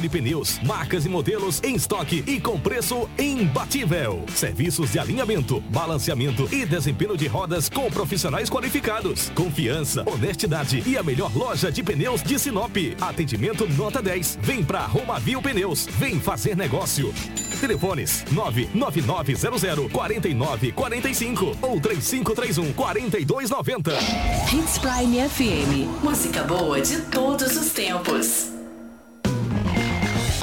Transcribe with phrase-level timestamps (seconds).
[0.00, 4.24] de pneus, marcas e modelos em estoque e com preço imbatível.
[4.34, 9.30] Serviços de alinhamento, balanceamento e desempenho de rodas com profissionais qualificados.
[9.36, 12.76] Confiança, honestidade e a melhor loja de pneus de Sinop.
[13.00, 14.40] Atendimento nota 10.
[14.42, 15.86] Vem pra Romavil Pneus.
[15.98, 17.14] Vem fazer negócio.
[17.60, 23.92] Telefones 99900 4945 ou 3531 4290.
[24.52, 26.02] Hits Prime FM.
[26.02, 28.53] Música boa de todos os tempos.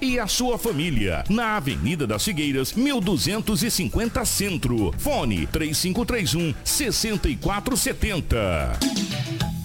[0.00, 1.24] e a sua família.
[1.28, 4.94] Na Avenida das Figueiras, 1250 Centro.
[4.98, 8.78] Fone 3531 6470.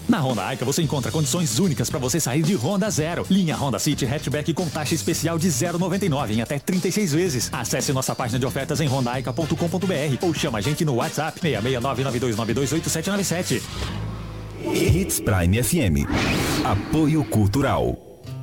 [0.10, 3.26] Na Honda Aica você encontra condições únicas para você sair de Honda Zero.
[3.30, 7.50] Linha Honda City Hatchback com taxa especial de 0,99 em até 36 vezes.
[7.52, 13.62] Acesse nossa página de ofertas em hondaica.com.br ou chama a gente no WhatsApp 66992928797.
[14.64, 16.08] Hits Prime FM.
[16.64, 18.13] Apoio Cultural.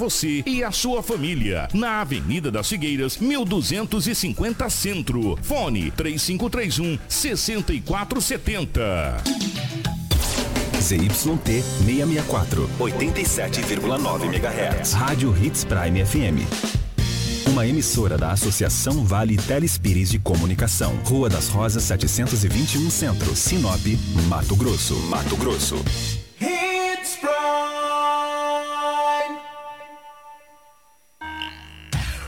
[0.00, 1.68] você e a sua família.
[1.74, 5.38] Na Avenida das Figueiras, 1250 Centro.
[5.42, 9.18] Fone 3531 6470.
[10.80, 14.94] ZYT 664, 87,9 MHz.
[14.94, 16.48] Rádio Hits Prime FM.
[17.50, 20.94] Uma emissora da Associação Vale Telespires de Comunicação.
[21.04, 23.84] Rua das Rosas 721 Centro, Sinop,
[24.28, 24.94] Mato Grosso.
[25.10, 25.76] Mato Grosso.
[26.40, 26.69] Hits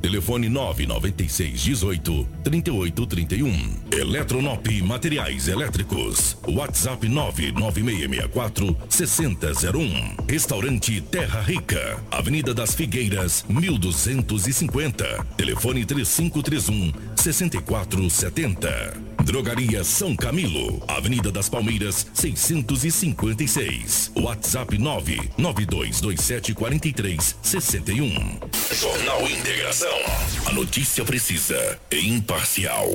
[0.00, 3.82] Telefone 996 18 38 31.
[3.90, 6.36] Eletronop Materiais Elétricos.
[6.46, 10.16] WhatsApp 99664 6001.
[10.28, 12.02] Restaurante Terra Rica.
[12.10, 15.26] Avenida das Figueiras, 1250.
[15.36, 19.07] Telefone 3531 6470.
[19.28, 24.12] Drogaria São Camilo, Avenida das Palmeiras, 656.
[24.16, 28.40] WhatsApp 99227 4361.
[28.72, 29.98] Jornal Integração.
[30.46, 32.88] A notícia precisa e imparcial.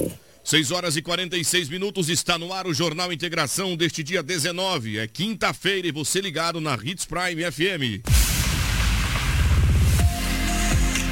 [0.44, 4.98] 6 horas e 46 minutos está no ar o Jornal Integração deste dia 19.
[4.98, 8.02] É quinta-feira e você ligado na Hits Prime FM.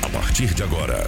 [0.01, 1.07] A partir de agora,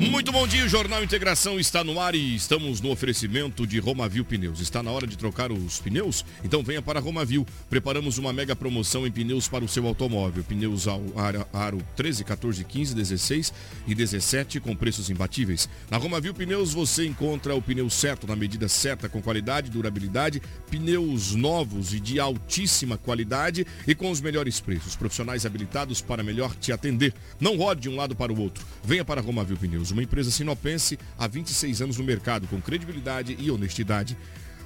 [0.00, 4.24] Muito bom dia, o Jornal Integração está no ar e estamos no oferecimento de Romavil
[4.24, 4.60] Pneus.
[4.60, 6.24] Está na hora de trocar os pneus?
[6.44, 7.44] Então venha para Romavil.
[7.68, 10.44] Preparamos uma mega promoção em pneus para o seu automóvel.
[10.44, 13.52] Pneus aro, aro 13, 14, 15, 16
[13.88, 15.68] e 17 com preços imbatíveis.
[15.90, 20.40] Na Romavil Pneus você encontra o pneu certo, na medida certa, com qualidade, durabilidade,
[20.70, 24.94] pneus novos e de altíssima qualidade e com os melhores preços.
[24.94, 27.12] Profissionais habilitados para melhor te atender.
[27.40, 28.64] Não rode de um lado para o outro.
[28.84, 33.50] Venha para Romavil Pneus uma empresa sinopense há 26 anos no mercado, com credibilidade e
[33.50, 34.16] honestidade.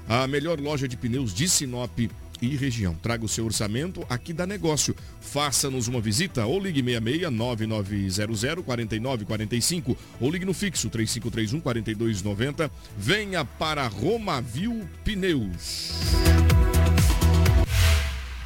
[0.08, 1.98] A melhor loja de pneus de Sinop
[2.42, 2.94] e região.
[2.96, 4.96] Traga o seu orçamento aqui da negócio.
[5.20, 12.70] Faça-nos uma visita ou ligue 66 9900 4945 ou ligue no fixo 3531 4290.
[12.98, 15.92] Venha para Romavil Pneus.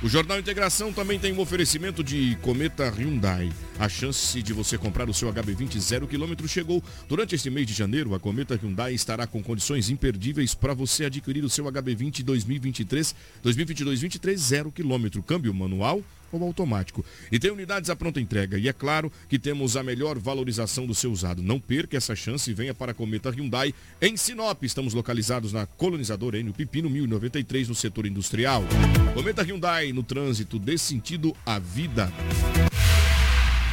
[0.02, 3.50] O Jornal Integração também tem um oferecimento de Cometa Hyundai.
[3.78, 6.82] A chance de você comprar o seu HB20 zero quilômetro chegou.
[7.06, 11.44] Durante este mês de janeiro, a Cometa Hyundai estará com condições imperdíveis para você adquirir
[11.44, 13.14] o seu HB20 2023,
[13.44, 16.02] 2022-23 zero quilômetro, câmbio manual
[16.32, 17.04] ou automático.
[17.30, 18.58] E tem unidades à pronta entrega.
[18.58, 21.42] E é claro que temos a melhor valorização do seu usado.
[21.42, 24.62] Não perca essa chance e venha para a Cometa Hyundai em Sinop.
[24.62, 28.64] Estamos localizados na colonizadora Enio Pipino 1093 no setor industrial.
[29.12, 32.10] Cometa Hyundai no trânsito dê sentido à vida.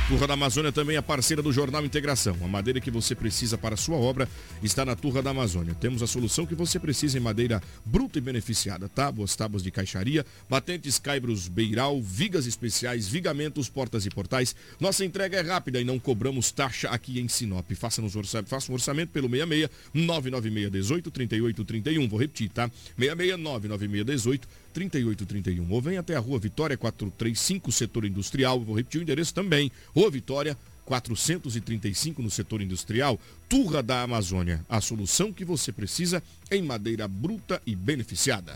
[0.09, 2.35] Turra da Amazônia também é parceira do Jornal Integração.
[2.44, 4.27] A madeira que você precisa para a sua obra
[4.61, 5.73] está na Turra da Amazônia.
[5.73, 8.89] Temos a solução que você precisa em madeira bruta e beneficiada.
[8.89, 14.53] Tábuas, tábuas de caixaria, batentes, caibros, beiral, vigas especiais, vigamentos, portas e portais.
[14.77, 17.71] Nossa entrega é rápida e não cobramos taxa aqui em Sinop.
[17.71, 18.44] Faça-nos orça...
[18.44, 22.09] Faça um orçamento pelo 66 996 18 38 31.
[22.09, 22.69] Vou repetir, tá?
[22.97, 25.72] 66 996 18 3831.
[25.72, 28.60] Ou vem até a rua Vitória 435, setor industrial.
[28.60, 29.72] Vou repetir o endereço também.
[29.96, 33.20] Rua Vitória 435 no setor industrial.
[33.48, 34.66] Turra da Amazônia.
[34.68, 36.22] A solução que você precisa
[36.52, 38.56] em madeira bruta e beneficiada.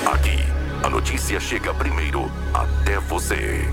[0.06, 0.38] Aqui,
[0.84, 3.66] a notícia chega primeiro até você.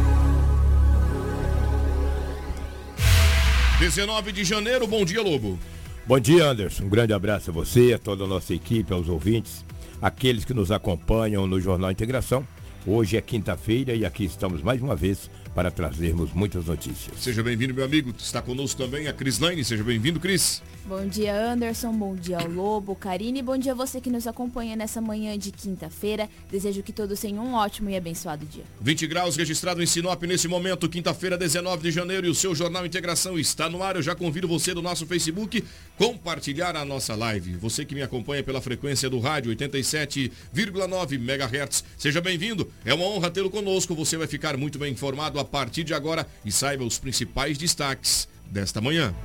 [3.79, 5.59] 19 de janeiro, bom dia, Lobo.
[6.05, 6.83] Bom dia, Anderson.
[6.83, 9.63] Um grande abraço a você, a toda a nossa equipe, aos ouvintes,
[10.01, 12.45] aqueles que nos acompanham no Jornal Integração.
[12.85, 17.17] Hoje é quinta-feira e aqui estamos mais uma vez para trazermos muitas notícias.
[17.21, 18.13] Seja bem-vindo, meu amigo.
[18.17, 19.63] Está conosco também a Cris Lane.
[19.63, 20.61] Seja bem-vindo, Cris.
[20.85, 21.93] Bom dia, Anderson.
[21.93, 23.41] Bom dia ao Lobo, Karine.
[23.41, 26.29] Bom dia a você que nos acompanha nessa manhã de quinta-feira.
[26.51, 28.65] Desejo que todos tenham um ótimo e abençoado dia.
[28.81, 32.85] 20 graus registrado em Sinop nesse momento, quinta-feira, 19 de janeiro, e o seu Jornal
[32.85, 33.95] Integração está no ar.
[33.95, 35.63] Eu já convido você do nosso Facebook
[35.97, 37.55] compartilhar a nossa live.
[37.55, 42.69] Você que me acompanha pela frequência do rádio 87,9 MHz, seja bem-vindo.
[42.83, 43.95] É uma honra tê-lo conosco.
[43.95, 48.27] Você vai ficar muito bem informado a partir de agora e saiba os principais destaques
[48.51, 49.15] desta manhã.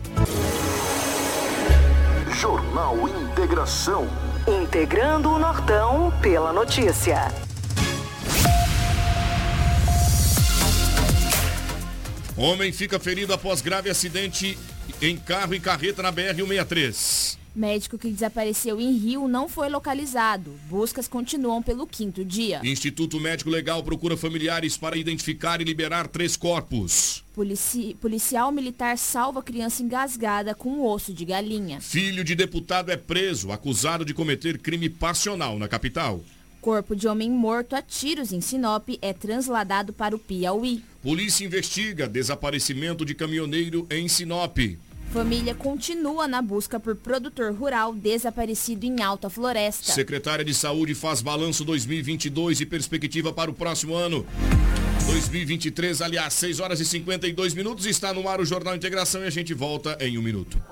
[2.39, 4.09] Jornal Integração.
[4.47, 7.33] Integrando o Nortão pela notícia.
[12.37, 14.57] Homem fica ferido após grave acidente
[15.03, 17.38] em carro e carreta na BR-163.
[17.59, 20.53] Médico que desapareceu em Rio não foi localizado.
[20.71, 22.61] Buscas continuam pelo quinto dia.
[22.63, 27.25] Instituto Médico Legal procura familiares para identificar e liberar três corpos.
[27.35, 31.81] Polici policial militar salva criança engasgada com osso de galinha.
[31.81, 36.21] Filho de deputado é preso, acusado de cometer crime passional na capital.
[36.61, 40.85] Corpo de homem morto a tiros em Sinop é transladado para o Piauí.
[41.03, 44.59] Polícia investiga desaparecimento de caminhoneiro em Sinop.
[45.13, 49.93] Família continua na busca por produtor rural desaparecido em Alta Floresta.
[49.93, 54.27] Secretária de Saúde faz balanço 2022 e perspectiva para o próximo ano.
[55.07, 57.87] 2023, aliás, 6 horas e 52 minutos.
[57.87, 60.63] Está no ar o Jornal Integração e a gente volta em um minuto.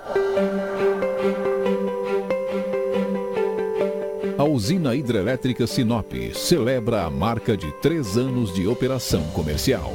[4.36, 9.94] A usina hidrelétrica Sinop celebra a marca de três anos de operação comercial.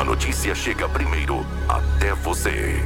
[0.00, 2.82] a notícia chega primeiro até você.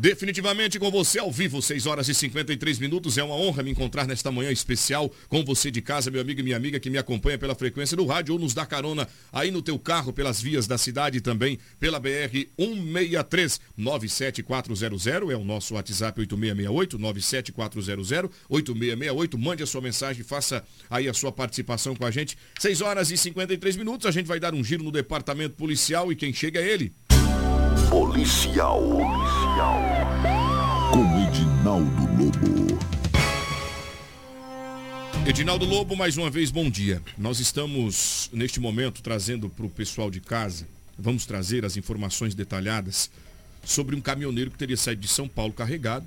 [0.00, 3.18] Definitivamente com você ao vivo, 6 horas e 53 minutos.
[3.18, 6.42] É uma honra me encontrar nesta manhã especial com você de casa, meu amigo e
[6.42, 9.60] minha amiga que me acompanha pela frequência do rádio ou nos dá carona aí no
[9.60, 15.74] teu carro pelas vias da cidade e também pela BR 163 97400 é o nosso
[15.74, 19.38] WhatsApp 8668 97400 8668.
[19.38, 22.38] Mande a sua mensagem, faça aí a sua participação com a gente.
[22.58, 24.06] 6 horas e 53 minutos.
[24.06, 26.90] A gente vai dar um giro no departamento policial e quem chega é ele.
[27.90, 28.80] Policial.
[28.80, 29.82] Policial.
[30.92, 32.78] Com Edinaldo Lobo.
[35.26, 37.02] Edinaldo Lobo, mais uma vez, bom dia.
[37.18, 43.10] Nós estamos, neste momento, trazendo para o pessoal de casa, vamos trazer as informações detalhadas
[43.64, 46.06] sobre um caminhoneiro que teria saído de São Paulo carregado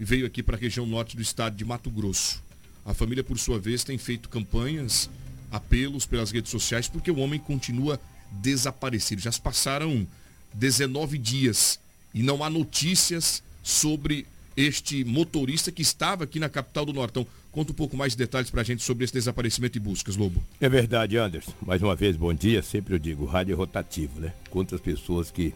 [0.00, 2.42] e veio aqui para a região norte do estado de Mato Grosso.
[2.86, 5.10] A família, por sua vez, tem feito campanhas,
[5.50, 8.00] apelos pelas redes sociais, porque o homem continua
[8.32, 9.20] desaparecido.
[9.20, 10.06] Já se passaram
[10.54, 11.78] 19 dias
[12.14, 14.26] e não há notícias sobre
[14.56, 17.26] este motorista que estava aqui na capital do Nortão.
[17.52, 20.42] Conta um pouco mais de detalhes para a gente sobre esse desaparecimento e buscas, Lobo.
[20.60, 21.52] É verdade, Anderson.
[21.64, 22.62] Mais uma vez, bom dia.
[22.62, 24.32] Sempre eu digo, rádio é rotativo, né?
[24.50, 25.54] Quantas pessoas que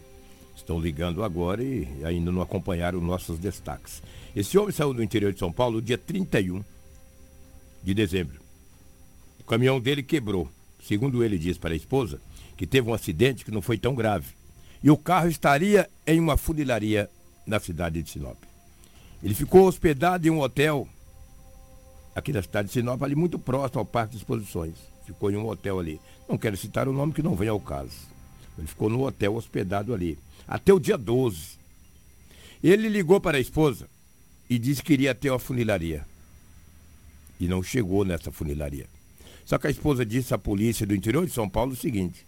[0.57, 4.03] estão ligando agora e ainda não acompanharam nossos destaques.
[4.35, 6.63] Esse homem saiu do interior de São Paulo dia 31
[7.83, 8.41] de dezembro.
[9.41, 10.49] O caminhão dele quebrou.
[10.87, 12.21] Segundo ele diz para a esposa,
[12.57, 14.27] que teve um acidente que não foi tão grave
[14.83, 17.09] e o carro estaria em uma funilaria
[17.47, 18.37] na cidade de Sinop.
[19.23, 20.89] Ele ficou hospedado em um hotel
[22.15, 24.75] aqui na cidade de Sinop, ali muito próximo ao Parque de Exposições.
[25.07, 26.01] Ficou em um hotel ali.
[26.29, 27.93] Não quero citar o nome que não vem ao caso.
[28.59, 31.59] Ele ficou no hotel hospedado ali, até o dia 12.
[32.63, 33.89] Ele ligou para a esposa
[34.49, 36.07] e disse que iria até uma funilaria.
[37.41, 38.87] E não chegou nessa funilaria.
[39.45, 42.25] Só que a esposa disse à polícia do interior de São Paulo o seguinte: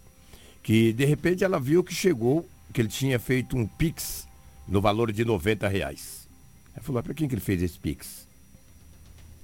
[0.64, 4.26] que de repente ela viu que chegou, que ele tinha feito um Pix
[4.66, 6.26] no valor de 90 reais.
[6.74, 8.26] Ela falou, para quem que ele fez esse Pix?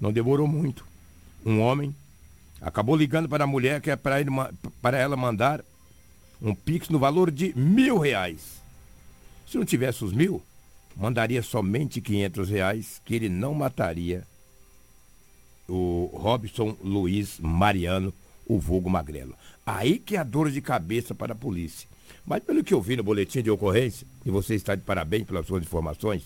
[0.01, 0.85] Não demorou muito.
[1.45, 1.95] Um homem
[2.61, 4.31] acabou ligando para a mulher que é para, ele,
[4.81, 5.63] para ela mandar
[6.41, 8.63] um Pix no valor de mil reais.
[9.47, 10.43] Se não tivesse os mil,
[10.97, 14.27] mandaria somente 500 reais, que ele não mataria
[15.69, 18.13] o Robson Luiz Mariano,
[18.47, 19.35] o vulgo Magrelo.
[19.65, 21.89] Aí que é a dor de cabeça para a polícia.
[22.27, 25.47] Mas pelo que eu vi no boletim de ocorrência, e você está de parabéns pelas
[25.47, 26.23] suas informações,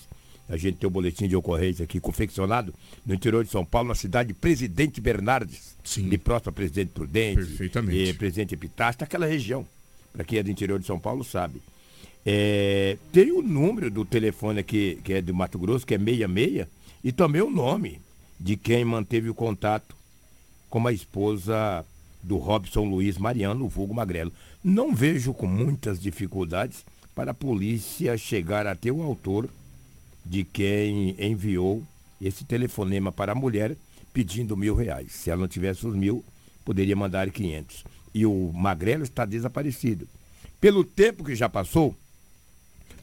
[0.49, 2.75] a gente tem o um boletim de ocorrência aqui confeccionado
[3.06, 6.09] no interior de São Paulo, na cidade de Presidente Bernardes, Sim.
[6.09, 8.11] de próximo a Presidente Prudente, Perfeitamente.
[8.11, 9.66] E Presidente Epitácio, aquela região,
[10.12, 11.62] para quem é do interior de São Paulo sabe.
[12.26, 16.66] É, tem o número do telefone aqui, que é do Mato Grosso, que é 66,
[17.02, 18.00] e também o nome
[18.38, 19.97] de quem manteve o contato
[20.68, 21.85] com a esposa
[22.24, 24.32] do Robson Luiz Mariano, o vulgo Magrelo.
[24.62, 29.48] Não vejo com muitas dificuldades para a polícia chegar até o autor
[30.24, 31.82] de quem enviou
[32.20, 33.76] esse telefonema para a mulher
[34.12, 35.12] pedindo mil reais.
[35.12, 36.24] Se ela não tivesse os mil,
[36.64, 37.84] poderia mandar 500.
[38.14, 40.08] E o Magrelo está desaparecido.
[40.60, 41.94] Pelo tempo que já passou,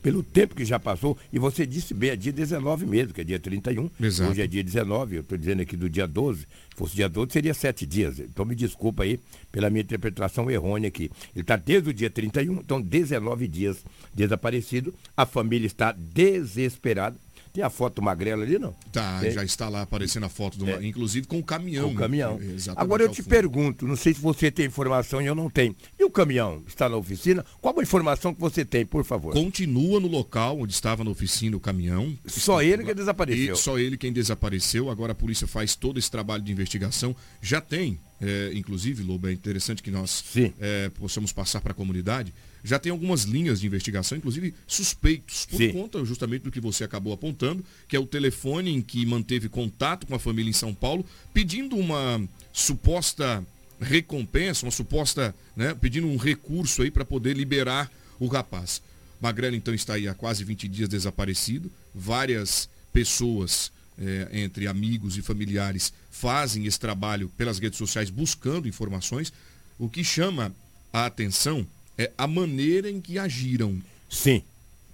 [0.02, 3.24] pelo tempo que já passou, e você disse bem, é dia 19 mesmo, que é
[3.24, 3.90] dia 31.
[4.00, 4.32] Exato.
[4.32, 6.42] Hoje é dia 19, eu estou dizendo aqui do dia 12.
[6.42, 8.20] Se fosse dia 12, seria sete dias.
[8.20, 9.20] Então me desculpa aí
[9.52, 11.12] pela minha interpretação errônea aqui.
[11.36, 14.94] Ele está desde o dia 31, então 19 dias desaparecido.
[15.16, 17.16] A família está desesperada.
[17.54, 18.74] Tem a foto magrela ali, não?
[18.92, 19.32] Tá, Tem?
[19.32, 20.86] já está lá aparecendo a foto, do, É.
[20.86, 21.90] inclusive com o caminhão.
[21.90, 22.38] Com o caminhão.
[22.38, 22.56] né?
[22.78, 23.30] Agora eu ao te fundo.
[23.30, 25.76] pergunto, não sei se você tem informação e eu não tenho.
[26.00, 27.46] E o caminhão está na oficina?
[27.60, 29.34] Qual a informação que você tem, por favor?
[29.34, 32.18] Continua no local onde estava na oficina o caminhão.
[32.26, 33.54] Só ele que desapareceu.
[33.54, 34.90] E só ele quem desapareceu.
[34.90, 37.14] Agora a polícia faz todo esse trabalho de investigação.
[37.42, 40.24] Já tem, é, inclusive, Lobo, é interessante que nós
[40.60, 42.34] é, possamos passar para a comunidade.
[42.64, 45.72] Já tem algumas linhas de investigação, inclusive suspeitos, por Sim.
[45.72, 50.06] conta justamente do que você acabou apontando, que é o telefone em que manteve contato
[50.06, 52.22] com a família em São Paulo, pedindo uma
[52.54, 53.46] suposta
[53.80, 58.82] recompensa, uma suposta, né, pedindo um recurso aí para poder liberar o rapaz.
[59.20, 61.72] Magrelo então está aí há quase 20 dias desaparecido.
[61.94, 69.32] Várias pessoas, eh, entre amigos e familiares, fazem esse trabalho pelas redes sociais buscando informações.
[69.78, 70.54] O que chama
[70.92, 71.66] a atenção
[72.02, 73.80] é a maneira em que agiram.
[74.10, 74.42] Sim.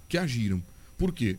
[0.08, 0.62] Que agiram.
[0.96, 1.36] Por quê?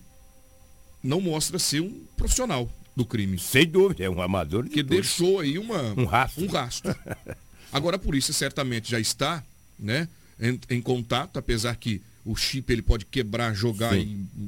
[1.03, 3.37] Não mostra ser um profissional do crime.
[3.39, 4.89] Sem dúvida, é um amador de que tudo.
[4.89, 6.43] deixou aí uma, Um rastro.
[6.43, 6.95] um rastro.
[7.71, 9.43] Agora a polícia certamente já está
[9.77, 10.07] né,
[10.39, 13.93] em, em contato, apesar que o chip ele pode quebrar, jogar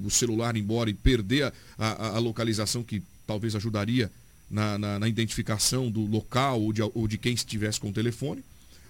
[0.04, 4.12] o celular embora e perder a, a- a localização que talvez ajudaria
[4.50, 8.44] na, na- na identificação do local ou de, ou de quem estivesse com o telefone.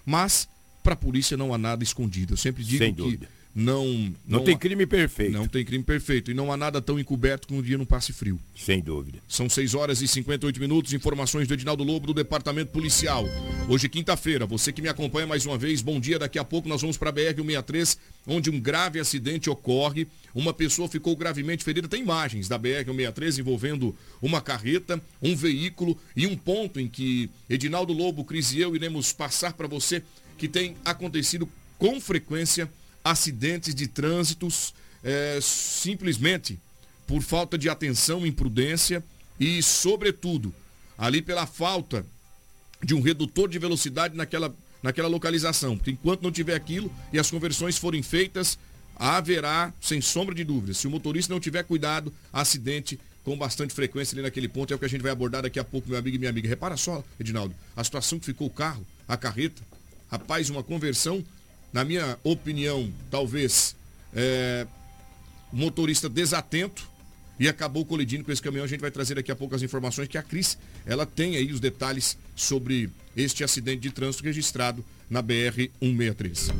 [0.04, 0.48] Mas
[0.82, 2.32] para a polícia não há nada escondido.
[2.34, 3.28] Eu sempre digo Sem que dúvida.
[3.54, 5.32] não, Não tem há- crime perfeito.
[5.32, 6.30] Não tem crime perfeito.
[6.30, 8.38] E não há nada tão encoberto que um dia não passe frio.
[8.56, 9.18] Sem dúvida.
[9.28, 10.92] São 6 horas e 58 minutos.
[10.92, 13.24] Informações do Edinaldo Lobo do Departamento Policial.
[13.68, 14.46] Hoje, quinta-feira.
[14.46, 16.18] Você que me acompanha mais uma vez, bom dia.
[16.18, 20.06] Daqui a pouco nós vamos para a BR-163, onde um grave acidente ocorre.
[20.34, 21.86] Uma pessoa ficou gravemente ferida.
[21.86, 27.92] Tem imagens da BR-163 envolvendo uma carreta, um veículo e um ponto em que Edinaldo
[27.92, 30.02] Lobo, Cris e eu iremos passar para você
[30.36, 32.70] que tem acontecido com frequência
[33.04, 36.58] acidentes de trânsitos eh, simplesmente
[37.06, 39.04] por falta de atenção, imprudência
[39.38, 40.54] e, sobretudo,
[40.96, 42.06] ali pela falta
[42.82, 45.76] de um redutor de velocidade naquela, naquela localização.
[45.76, 48.58] Porque enquanto não tiver aquilo e as conversões forem feitas,
[48.96, 54.14] haverá, sem sombra de dúvidas, se o motorista não tiver cuidado, acidente com bastante frequência
[54.14, 54.72] ali naquele ponto.
[54.72, 56.48] É o que a gente vai abordar daqui a pouco, meu amigo e minha amiga.
[56.48, 59.62] Repara só, Edinaldo, a situação que ficou o carro, a carreta.
[60.12, 61.24] Rapaz, uma conversão,
[61.72, 63.74] na minha opinião, talvez,
[64.12, 64.66] é,
[65.50, 66.86] motorista desatento
[67.40, 68.66] e acabou colidindo com esse caminhão.
[68.66, 71.50] A gente vai trazer daqui a pouco as informações que a Cris, ela tem aí
[71.50, 76.50] os detalhes sobre este acidente de trânsito registrado na BR-163.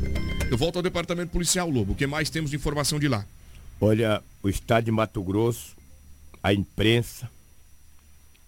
[0.49, 1.93] Eu volto ao departamento policial, Lobo.
[1.93, 3.23] O que mais temos de informação de lá?
[3.79, 5.75] Olha, o estado de Mato Grosso,
[6.41, 7.29] a imprensa,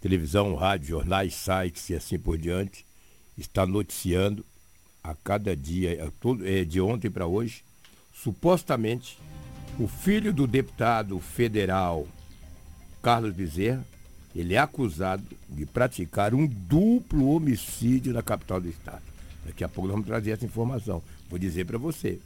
[0.01, 2.83] televisão, rádio, jornais, sites e assim por diante,
[3.37, 4.43] está noticiando
[5.11, 7.63] a cada dia, é, todo- é, de ontem para hoje,
[8.13, 9.17] supostamente
[9.79, 12.07] o filho do deputado federal
[13.01, 13.85] Carlos Bezerra,
[14.35, 19.01] ele é acusado de praticar um duplo homicídio na capital do estado.
[19.45, 21.01] Daqui a pouco nós vamos trazer essa informação.
[21.29, 22.19] Vou dizer para você.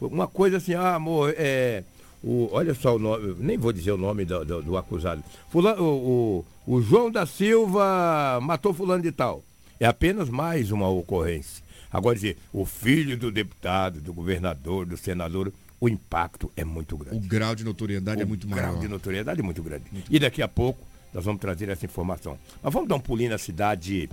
[0.00, 1.82] Uma coisa assim, ah, amor, é,
[2.22, 5.24] o, olha só o nome, nem vou dizer o nome do, do- do acusado.
[5.50, 9.42] Fulano, o, o, o João da Silva matou fulano de tal.
[9.80, 11.64] É apenas mais uma ocorrência.
[11.96, 17.16] Agora dizer, o filho do deputado, do governador, do senador, o impacto é muito grande.
[17.16, 18.70] O grau de notoriedade é muito O maior.
[18.70, 19.84] grau de notoriedade é muito grande.
[20.10, 20.78] E daqui a pouco
[21.14, 22.38] nós vamos trazer essa informação.
[22.62, 24.08] Mas vamos dar um pulinho na cidade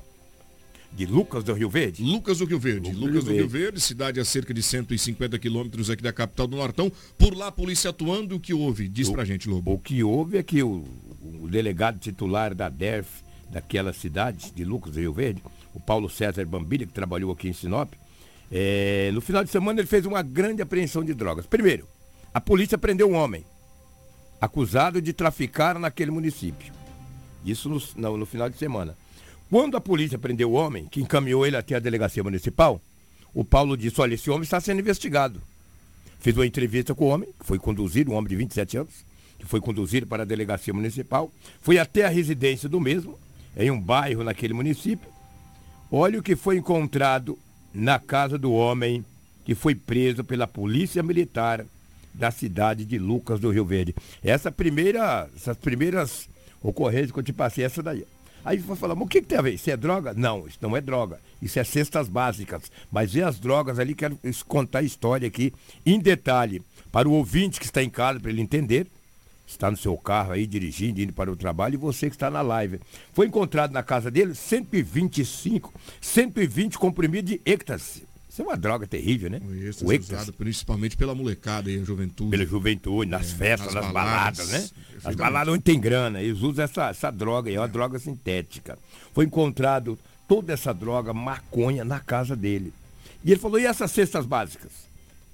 [0.93, 2.03] de Lucas do Rio Verde?
[2.03, 2.91] Lucas do Rio Verde.
[2.93, 6.91] Lucas do Rio Verde, cidade a cerca de 150 quilômetros aqui da capital do Nortão.
[7.17, 8.35] Por lá, a polícia atuando.
[8.35, 8.87] O que houve?
[8.87, 9.73] Diz pra gente, Lobo.
[9.73, 10.85] O que houve é que o,
[11.41, 15.41] o delegado titular da DERF, daquela cidade de Lucas Rio Verde,
[15.73, 17.93] o Paulo César Bambilha, que trabalhou aqui em Sinop,
[18.51, 21.45] é, no final de semana ele fez uma grande apreensão de drogas.
[21.45, 21.87] Primeiro,
[22.33, 23.45] a polícia prendeu um homem
[24.41, 26.73] acusado de traficar naquele município.
[27.45, 28.97] Isso no, no, no final de semana.
[29.49, 32.81] Quando a polícia prendeu o homem, que encaminhou ele até a delegacia municipal,
[33.33, 35.41] o Paulo disse, olha, esse homem está sendo investigado.
[36.19, 38.93] Fiz uma entrevista com o homem, que foi conduzido, um homem de 27 anos,
[39.37, 41.31] que foi conduzido para a delegacia municipal.
[41.61, 43.19] Fui até a residência do mesmo,
[43.55, 45.11] em um bairro naquele município.
[45.91, 47.37] Olha o que foi encontrado
[47.73, 49.05] na casa do homem
[49.45, 51.65] que foi preso pela polícia militar
[52.13, 53.95] da cidade de Lucas do Rio Verde.
[54.23, 56.29] Essa primeira, essas primeiras
[56.61, 58.05] ocorrências que eu te passei, essa daí.
[58.45, 59.53] Aí você falar, mas o que, que tem a ver?
[59.53, 60.13] Isso é droga?
[60.13, 61.19] Não, isso não é droga.
[61.41, 62.63] Isso é cestas básicas.
[62.91, 65.53] Mas e as drogas ali, quero contar a história aqui
[65.85, 66.61] em detalhe.
[66.91, 68.87] Para o ouvinte que está em casa, para ele entender,
[69.53, 72.41] está no seu carro aí dirigindo, indo para o trabalho, e você que está na
[72.41, 72.79] live.
[73.13, 78.03] Foi encontrado na casa dele 125, 120 comprimidos de êxtase.
[78.29, 79.39] Isso é uma droga terrível, né?
[79.45, 82.31] O êxtase usado principalmente pela molecada e a juventude.
[82.31, 84.83] Pela juventude, nas é, festas, nas, nas baladas, baladas, né?
[85.03, 88.77] As baladas onde tem grana, eles usam essa, essa droga, é uma droga sintética.
[89.13, 92.73] Foi encontrado toda essa droga, maconha, na casa dele.
[93.23, 94.71] E ele falou, e essas cestas básicas?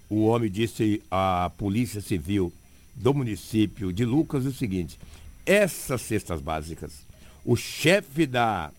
[0.10, 2.52] O homem disse à Polícia Civil
[3.00, 5.00] do município de Lucas o seguinte,
[5.46, 7.08] essas cestas básicas,
[7.46, 8.72] o chefe da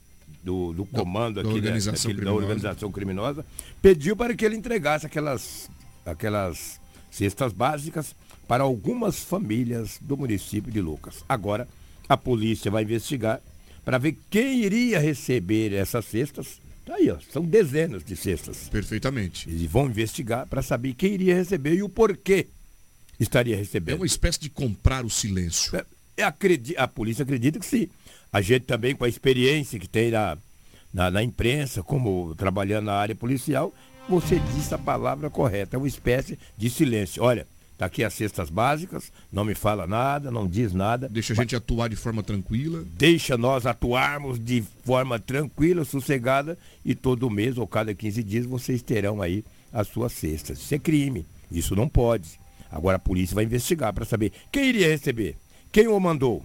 [0.42, 3.44] do, do comando da, aqui, da organização, daquele, da organização criminosa,
[3.82, 5.70] pediu para que ele entregasse aquelas,
[6.04, 6.80] aquelas
[7.10, 8.14] cestas básicas
[8.46, 11.24] para algumas famílias do município de Lucas.
[11.28, 11.68] Agora,
[12.08, 13.40] a polícia vai investigar
[13.84, 16.60] para ver quem iria receber essas cestas.
[16.86, 18.68] Tá aí, ó, são dezenas de cestas.
[18.68, 19.48] Perfeitamente.
[19.48, 22.48] E vão investigar para saber quem iria receber e o porquê
[23.20, 23.96] estaria recebendo.
[23.96, 25.76] É uma espécie de comprar o silêncio.
[25.76, 25.84] É,
[26.16, 26.24] é
[26.78, 27.88] a polícia acredita que sim.
[28.32, 30.38] A gente também, com a experiência que tem na,
[30.92, 33.72] na, na imprensa, como trabalhando na área policial,
[34.08, 37.22] você disse a palavra correta, é uma espécie de silêncio.
[37.22, 41.08] Olha, tá aqui as cestas básicas, não me fala nada, não diz nada.
[41.08, 42.84] Deixa a gente atuar de forma tranquila.
[42.96, 48.80] Deixa nós atuarmos de forma tranquila, sossegada, e todo mês ou cada 15 dias vocês
[48.82, 50.58] terão aí as suas cestas.
[50.58, 52.38] Isso é crime, isso não pode.
[52.70, 55.36] Agora a polícia vai investigar para saber quem iria receber,
[55.72, 56.44] quem o mandou,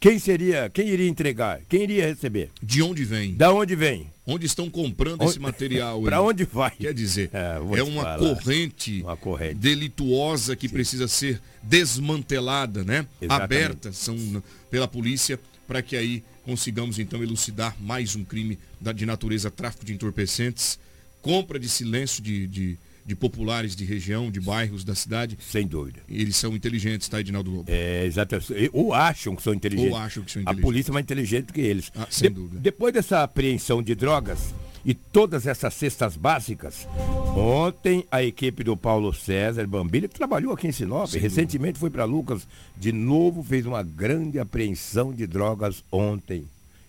[0.00, 1.60] quem seria, quem iria entregar?
[1.68, 2.50] Quem iria receber?
[2.62, 3.34] De onde vem?
[3.34, 4.06] Da onde vem?
[4.24, 5.30] Onde estão comprando onde...
[5.30, 6.00] esse material?
[6.04, 6.70] Para onde vai?
[6.70, 10.74] Quer dizer, é, é uma, corrente uma corrente delituosa que Sim.
[10.74, 13.06] precisa ser desmantelada, né?
[13.20, 13.42] Exatamente.
[13.42, 18.56] Aberta são pela polícia para que aí consigamos então elucidar mais um crime
[18.94, 20.78] de natureza tráfico de entorpecentes,
[21.20, 25.38] compra de silêncio de, de de populares de região, de bairros da cidade.
[25.40, 26.00] Sem dúvida.
[26.06, 27.64] Eles são inteligentes, tá, Edinaldo Lobo?
[27.66, 28.68] É, exatamente.
[28.70, 29.90] Ou acham que são inteligentes.
[29.90, 30.62] Ou acham que são inteligentes.
[30.62, 31.90] A polícia é mais inteligente que eles.
[31.96, 32.60] Ah, sem de dúvida.
[32.60, 36.86] Depois dessa apreensão de drogas e todas essas cestas básicas,
[37.34, 41.80] ontem a equipe do Paulo César Bambilha, que trabalhou aqui em Sinop, sem recentemente dúvida.
[41.80, 46.44] foi para Lucas, de novo fez uma grande apreensão de drogas ontem.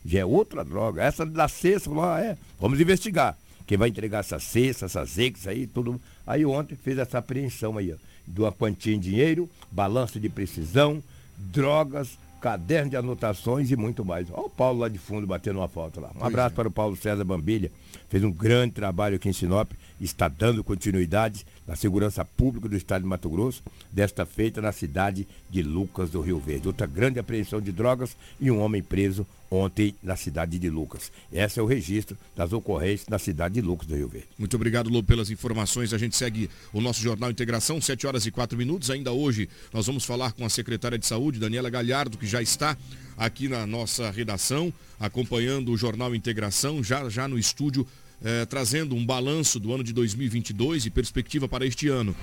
[0.05, 1.01] Já é outra droga.
[1.01, 3.38] Essa da cesta, falou, ah, é, vamos investigar
[3.69, 6.01] quem vai entregar essas cestas, essas ex aí, tudo.
[6.25, 11.03] Aí ontem fez essa apreensão aí, ó, de uma quantia em dinheiro, balança de precisão,
[11.38, 14.27] drogas, caderno de anotações e muito mais.
[14.32, 16.08] Olha o Paulo lá de fundo batendo uma foto lá.
[16.10, 16.55] Um pois abraço é.
[16.55, 17.71] para o Paulo César Bambilha.
[18.10, 23.03] Fez um grande trabalho aqui em Sinop, está dando continuidade na segurança pública do estado
[23.03, 26.67] de Mato Grosso, desta feita na cidade de Lucas do Rio Verde.
[26.67, 31.12] Outra grande apreensão de drogas e um homem preso ontem na cidade de Lucas.
[31.32, 34.28] Esse é o registro das ocorrências na cidade de Lucas do Rio Verde.
[34.38, 35.94] Muito obrigado, Lobo, pelas informações.
[35.94, 38.90] A gente segue o nosso Jornal Integração, 7 horas e 4 minutos.
[38.90, 42.78] Ainda hoje nós vamos falar com a secretária de Saúde, Daniela Galhardo, que já está
[43.18, 47.86] aqui na nossa redação, acompanhando o Jornal Integração, já, já no estúdio
[48.24, 52.16] é, trazendo um balanço do ano de 2022 e perspectiva para este ano.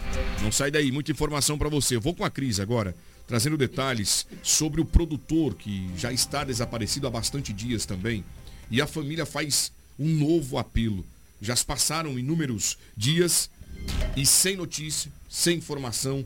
[0.43, 1.97] Não sai daí, muita informação para você.
[1.97, 2.95] Vou com a Cris agora,
[3.27, 8.25] trazendo detalhes sobre o produtor que já está desaparecido há bastante dias também.
[8.71, 11.05] E a família faz um novo apelo.
[11.41, 13.51] Já se passaram inúmeros dias
[14.17, 16.25] e sem notícia, sem informação.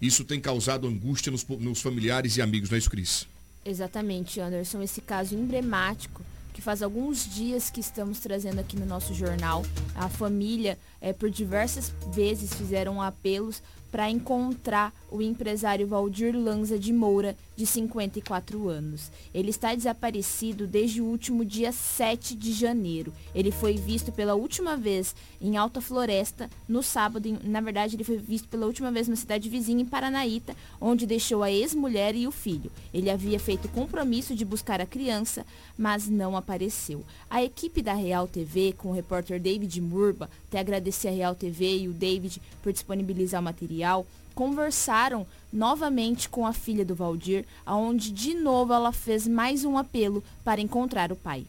[0.00, 3.26] Isso tem causado angústia nos, nos familiares e amigos, não é isso, Cris?
[3.64, 4.82] Exatamente, Anderson.
[4.82, 9.64] Esse caso emblemático que faz alguns dias que estamos trazendo aqui no nosso jornal.
[9.94, 16.92] A família, é, por diversas vezes, fizeram apelos para encontrar o empresário Valdir Lanza de
[16.92, 19.12] Moura, de 54 anos.
[19.34, 23.12] Ele está desaparecido desde o último dia 7 de janeiro.
[23.34, 27.38] Ele foi visto pela última vez em Alta Floresta no sábado.
[27.44, 31.42] Na verdade, ele foi visto pela última vez na cidade vizinha, em Paranaíta, onde deixou
[31.42, 32.72] a ex-mulher e o filho.
[32.94, 35.44] Ele havia feito compromisso de buscar a criança,
[35.76, 37.04] mas não apareceu.
[37.28, 41.80] A equipe da Real TV, com o repórter David Murba, até agradecer a Real TV
[41.80, 48.10] e o David por disponibilizar o material, conversaram novamente com a filha do Valdir, aonde
[48.10, 51.44] de novo ela fez mais um apelo para encontrar o pai.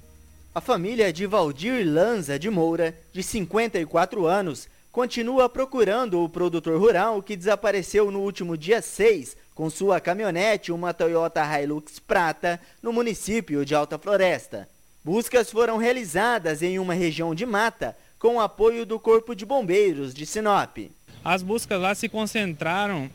[0.54, 7.24] A família de Valdir Lanza de Moura, de 54 anos, continua procurando o produtor rural
[7.24, 13.63] que desapareceu no último dia 6 com sua caminhonete, uma Toyota Hilux prata, no município
[13.63, 14.67] de Alta Floresta.
[15.04, 20.13] Buscas foram realizadas em uma região de mata com o apoio do Corpo de Bombeiros
[20.13, 20.78] de Sinop.
[21.23, 23.10] As buscas lá se concentraram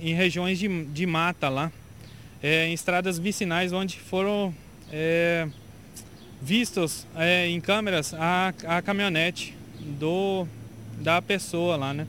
[0.00, 1.72] em regiões de, de mata lá,
[2.42, 4.54] é, em estradas vicinais onde foram
[4.92, 5.48] é,
[6.40, 9.56] vistos é, em câmeras a, a caminhonete
[9.98, 10.46] do,
[11.00, 12.06] da pessoa lá, né?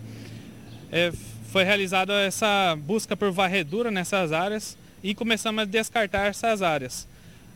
[0.91, 1.11] É,
[1.49, 7.07] foi realizada essa busca por varredura nessas áreas e começamos a descartar essas áreas.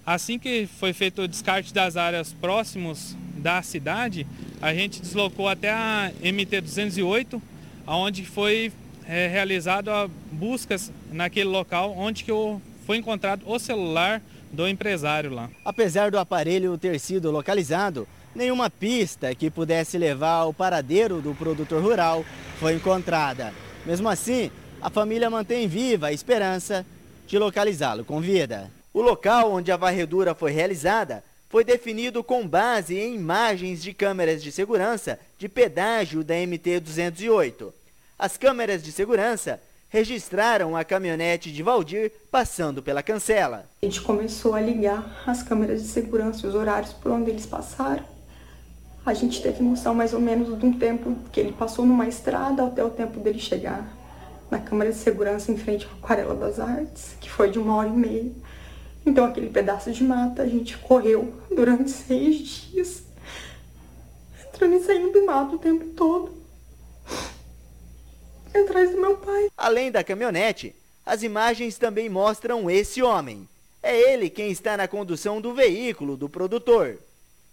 [0.05, 4.25] Assim que foi feito o descarte das áreas próximos da cidade,
[4.61, 7.41] a gente deslocou até a MT-208,
[7.95, 8.71] onde foi
[9.07, 12.31] é, realizado a buscas naquele local onde que
[12.85, 15.49] foi encontrado o celular do empresário lá.
[15.63, 21.81] Apesar do aparelho ter sido localizado, nenhuma pista que pudesse levar ao paradeiro do produtor
[21.81, 22.25] rural
[22.59, 23.53] foi encontrada.
[23.85, 24.51] Mesmo assim,
[24.81, 26.85] a família mantém viva a esperança
[27.27, 28.71] de localizá-lo com vida.
[28.93, 34.41] O local onde a varredura foi realizada foi definido com base em imagens de câmeras
[34.41, 37.73] de segurança de pedágio da MT-208.
[38.21, 43.67] As câmeras de segurança registraram a caminhonete de Valdir passando pela cancela.
[43.81, 48.03] A gente começou a ligar as câmeras de segurança os horários por onde eles passaram.
[49.03, 52.63] A gente teve noção mais ou menos de um tempo que ele passou numa estrada
[52.63, 53.91] até o tempo dele chegar
[54.51, 57.89] na câmera de segurança em frente à Aquarela das Artes, que foi de uma hora
[57.89, 58.31] e meia.
[59.03, 63.01] Então aquele pedaço de mata a gente correu durante seis dias,
[64.45, 66.39] entrando e saindo do mato o tempo todo,
[68.59, 69.49] atrás do meu pai.
[69.57, 73.47] Além da caminhonete, as imagens também mostram esse homem.
[73.83, 76.97] É ele quem está na condução do veículo do produtor.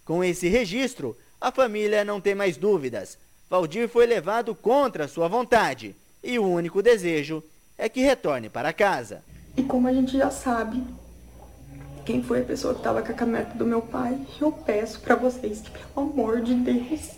[0.04, 3.18] Com esse registro, a família não tem mais dúvidas.
[3.48, 7.42] Valdir foi levado contra sua vontade e o único desejo
[7.78, 9.22] é que retorne para casa.
[9.56, 10.82] E como a gente já sabe,
[12.04, 15.14] quem foi a pessoa que estava com a caminhonete do meu pai, eu peço para
[15.14, 17.12] vocês que, pelo amor de Deus,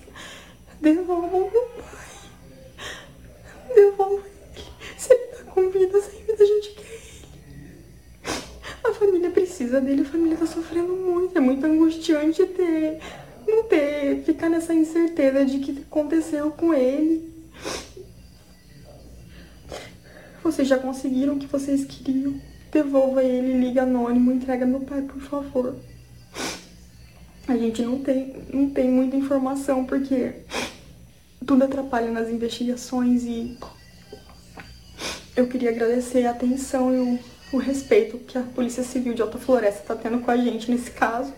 [0.81, 2.10] devolvam meu pai.
[3.75, 4.65] Devolvam ele.
[4.97, 7.11] Se ele tá com vida, sem vida, a gente quer ele.
[8.85, 11.37] A família precisa dele, a família tá sofrendo muito.
[11.37, 12.99] É muito angustiante ter,
[13.47, 17.31] não ter, ficar nessa incerteza de que aconteceu com ele.
[20.43, 22.41] Vocês já conseguiram o que vocês queriam.
[22.73, 25.77] Devolva ele, liga anônimo, entrega meu pai, por favor.
[27.47, 30.35] A gente não tem, não tem muita informação porque
[31.47, 33.59] tudo atrapalha nas investigações e
[35.37, 39.39] eu queria agradecer a atenção e o, o respeito que a Polícia Civil de Alta
[39.39, 41.33] Floresta está tendo com a gente nesse caso,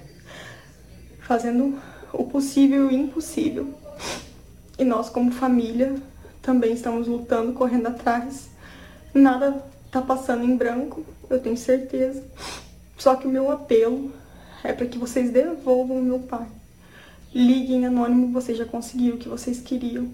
[1.21, 1.79] fazendo
[2.13, 3.73] o possível e o impossível.
[4.79, 5.95] E nós, como família,
[6.41, 8.49] também estamos lutando, correndo atrás.
[9.15, 12.23] Nada tá passando em branco eu tenho certeza.
[12.97, 14.13] Só que o meu apelo
[14.63, 16.47] é para que vocês devolvam o meu pai.
[17.35, 20.13] Liguem anônimo, vocês já conseguiram o que vocês queriam.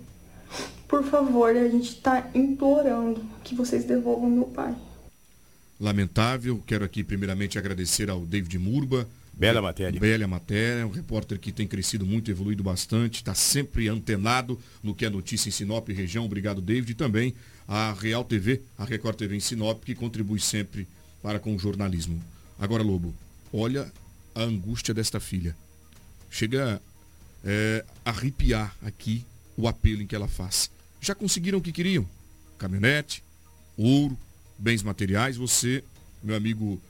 [0.87, 4.75] Por favor, a gente está implorando que vocês devolvam meu pai.
[5.81, 9.07] Lamentável, quero aqui primeiramente agradecer ao David Murba.
[9.33, 10.01] Bela matéria.
[10.01, 15.05] Bela matéria, um repórter que tem crescido muito, evoluído bastante, está sempre antenado no que
[15.05, 16.25] é notícia em Sinop e região.
[16.25, 16.91] Obrigado, David.
[16.91, 17.35] E também
[17.69, 20.89] a Real TV, a Record TV em Sinop, que contribui sempre
[21.23, 22.21] para com o jornalismo.
[22.59, 23.15] Agora, Lobo,
[23.53, 23.93] olha
[24.35, 25.55] a angústia desta filha.
[26.31, 26.83] Chega
[27.45, 29.25] é, arrepiar aqui
[29.57, 30.71] o apelo em que ela faz.
[31.01, 32.09] Já conseguiram o que queriam?
[32.59, 33.23] Caminhonete,
[33.77, 34.19] ouro,
[34.59, 35.37] bens materiais.
[35.37, 35.85] Você,
[36.23, 36.81] meu amigo,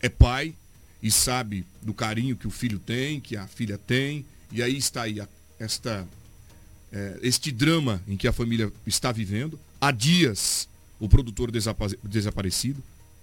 [0.00, 0.54] é pai
[1.02, 4.24] e sabe do carinho que o filho tem, que a filha tem.
[4.50, 5.28] E aí está aí a,
[5.58, 6.06] esta,
[6.90, 9.58] é, este drama em que a família está vivendo.
[9.80, 10.68] Há dias
[11.00, 12.82] o produtor desaparecido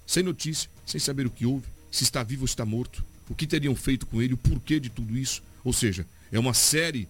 [0.10, 3.46] sem notícia, sem saber o que houve, se está vivo ou está morto, o que
[3.46, 5.44] teriam feito com ele, o porquê de tudo isso.
[5.64, 7.08] Ou seja, é uma série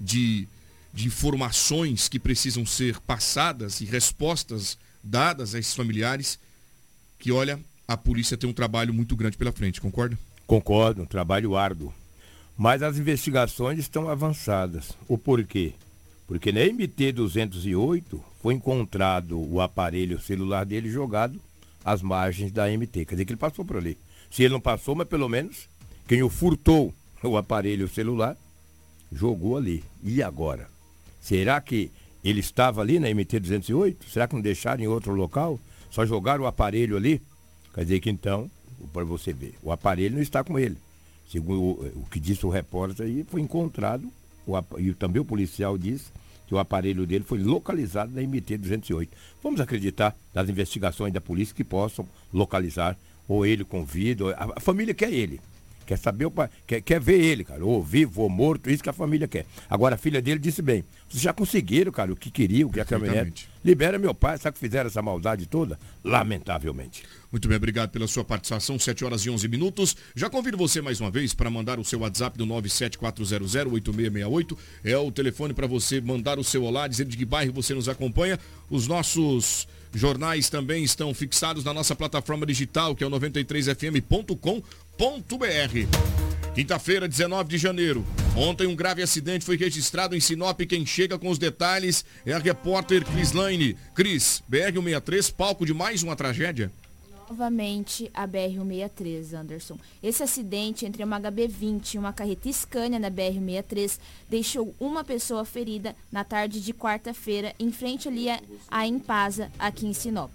[0.00, 0.48] de
[0.92, 6.38] de informações que precisam ser passadas e respostas dadas a esses familiares,
[7.18, 7.58] que olha,
[7.88, 10.18] a polícia tem um trabalho muito grande pela frente, concorda?
[10.46, 11.94] Concordo, um trabalho árduo.
[12.58, 14.92] Mas as investigações estão avançadas.
[15.08, 15.72] O porquê?
[16.26, 21.40] Porque na MT-208 foi encontrado o aparelho celular dele jogado
[21.84, 23.06] às margens da MT.
[23.06, 23.96] Quer dizer que ele passou por ali.
[24.30, 25.68] Se ele não passou, mas pelo menos
[26.06, 28.36] quem o furtou o aparelho celular
[29.12, 29.84] jogou ali.
[30.02, 30.68] E agora?
[31.20, 31.90] Será que
[32.24, 33.96] ele estava ali na MT-208?
[34.08, 35.58] Será que não deixaram em outro local?
[35.90, 37.20] Só jogaram o aparelho ali?
[37.74, 38.50] Quer dizer que então,
[38.92, 40.76] para você ver, o aparelho não está com ele.
[41.30, 44.10] Segundo o, o que disse o repórter aí, foi encontrado,
[44.46, 46.10] o, e também o policial disse
[46.46, 49.08] que o aparelho dele foi localizado na MT-208.
[49.42, 52.96] Vamos acreditar nas investigações da polícia que possam localizar
[53.28, 55.40] ou ele convida, a, a família quer ele.
[55.86, 58.88] Quer saber o pai, quer, quer ver ele, cara, ou vivo ou morto, isso que
[58.88, 59.46] a família quer.
[59.68, 62.80] Agora a filha dele disse bem, vocês já conseguiram, cara, o que queriam, o que
[62.80, 63.48] a caminhonete.
[63.64, 65.78] Libera meu pai, sabe que fizeram essa maldade toda?
[66.02, 67.04] Lamentavelmente.
[67.30, 69.96] Muito bem, obrigado pela sua participação, 7 horas e 11 minutos.
[70.14, 74.58] Já convido você mais uma vez para mandar o seu WhatsApp do 974008668.
[74.84, 77.88] É o telefone para você mandar o seu olá, dizer de que bairro você nos
[77.88, 78.38] acompanha.
[78.68, 84.66] Os nossos jornais também estão fixados na nossa plataforma digital, que é o 93fm.com.br.
[86.54, 88.04] Quinta-feira, 19 de janeiro.
[88.36, 90.60] Ontem um grave acidente foi registrado em Sinop.
[90.60, 93.76] Quem chega com os detalhes é a repórter Cris Lane.
[93.94, 96.70] Cris, BR-163, palco de mais uma tragédia?
[97.32, 99.78] novamente a BR-163, Anderson.
[100.02, 105.96] Esse acidente entre uma HB20 e uma carreta Scania na BR-163 deixou uma pessoa ferida
[106.10, 108.26] na tarde de quarta-feira em frente ali
[108.70, 110.30] à Impasa, aqui em Sinop.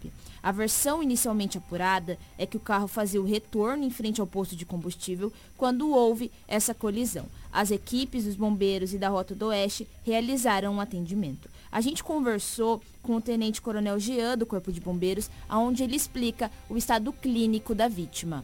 [0.48, 4.56] A versão inicialmente apurada é que o carro fazia o retorno em frente ao posto
[4.56, 7.26] de combustível quando houve essa colisão.
[7.52, 11.50] As equipes dos bombeiros e da Rota do Oeste realizaram um atendimento.
[11.70, 16.50] A gente conversou com o Tenente Coronel Jean, do Corpo de Bombeiros, onde ele explica
[16.70, 18.42] o estado clínico da vítima.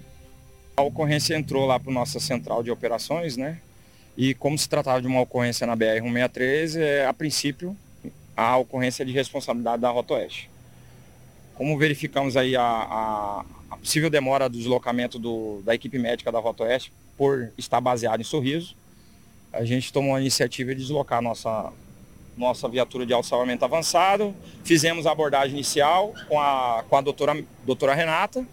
[0.76, 3.62] A ocorrência entrou lá para nossa central de operações, né?
[4.18, 7.74] E como se tratava de uma ocorrência na BR-163, é, a princípio,
[8.36, 10.52] a ocorrência é de responsabilidade da Rota Oeste.
[11.56, 16.40] Como verificamos aí a, a, a possível demora do deslocamento do, da equipe médica da
[16.40, 18.76] Rota Oeste por estar baseado em Sorriso,
[19.52, 21.72] a gente tomou a iniciativa de deslocar nossa,
[22.36, 27.94] nossa viatura de alçamento avançado, fizemos a abordagem inicial com a, com a doutora, doutora
[27.94, 28.44] Renata,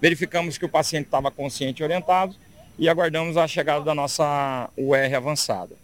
[0.00, 2.34] verificamos que o paciente estava consciente e orientado
[2.78, 5.74] e aguardamos a chegada da nossa UR avançada.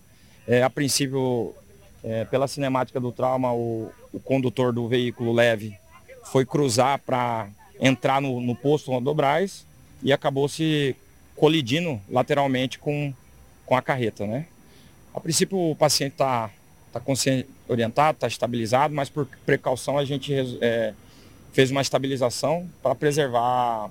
[0.46, 1.54] É, a princípio,
[2.04, 5.76] é, pela cinemática do trauma, o, o, condutor do veículo leve
[6.30, 7.48] foi cruzar para
[7.80, 9.64] entrar no, no posto Rodobrais
[10.02, 10.96] e acabou se
[11.34, 13.12] colidindo lateralmente com,
[13.64, 14.26] com a carreta.
[14.26, 14.46] Né?
[15.14, 16.50] A princípio o paciente está
[16.92, 20.94] tá consciente, orientado, está estabilizado, mas por precaução a gente é,
[21.52, 23.90] fez uma estabilização para preservar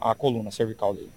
[0.00, 1.10] a, a coluna cervical dele.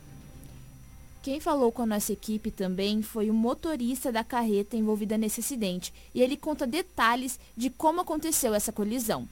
[1.24, 5.94] Quem falou com a nossa equipe também foi o motorista da carreta envolvida nesse acidente.
[6.16, 9.28] E ele conta detalhes de como aconteceu essa colisão.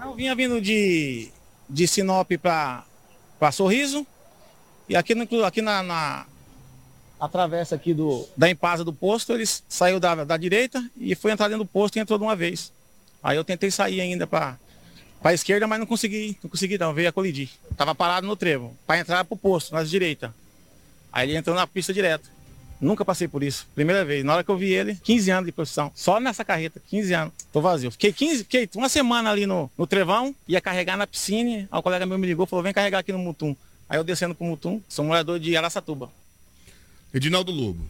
[0.00, 1.28] Eu vinha vindo de,
[1.68, 4.06] de Sinop para Sorriso.
[4.88, 6.26] E aqui, no, aqui na, na,
[7.18, 11.32] a travessa aqui do, da empasa do posto, ele saiu da, da direita e foi
[11.32, 12.72] entrar dentro do posto e entrou de uma vez.
[13.22, 14.58] Aí eu tentei sair ainda para
[15.22, 17.48] a esquerda, mas não consegui, não consegui não, veio a colidir.
[17.76, 20.34] Tava parado no trevo, para entrar para o posto, na direita.
[21.10, 22.28] Aí ele entrou na pista direto.
[22.84, 23.66] Nunca passei por isso.
[23.74, 24.24] Primeira vez.
[24.24, 25.90] Na hora que eu vi ele, 15 anos de profissão.
[25.94, 27.34] Só nessa carreta, 15 anos.
[27.52, 27.90] Tô vazio.
[27.90, 31.66] Fiquei 15, fiquei uma semana ali no, no trevão, ia carregar na piscina.
[31.70, 33.56] Aí o colega meu me ligou, falou, vem carregar aqui no Mutum.
[33.88, 36.10] Aí eu descendo pro Mutum, sou morador de Araçatuba.
[37.12, 37.86] Edinaldo Lobo,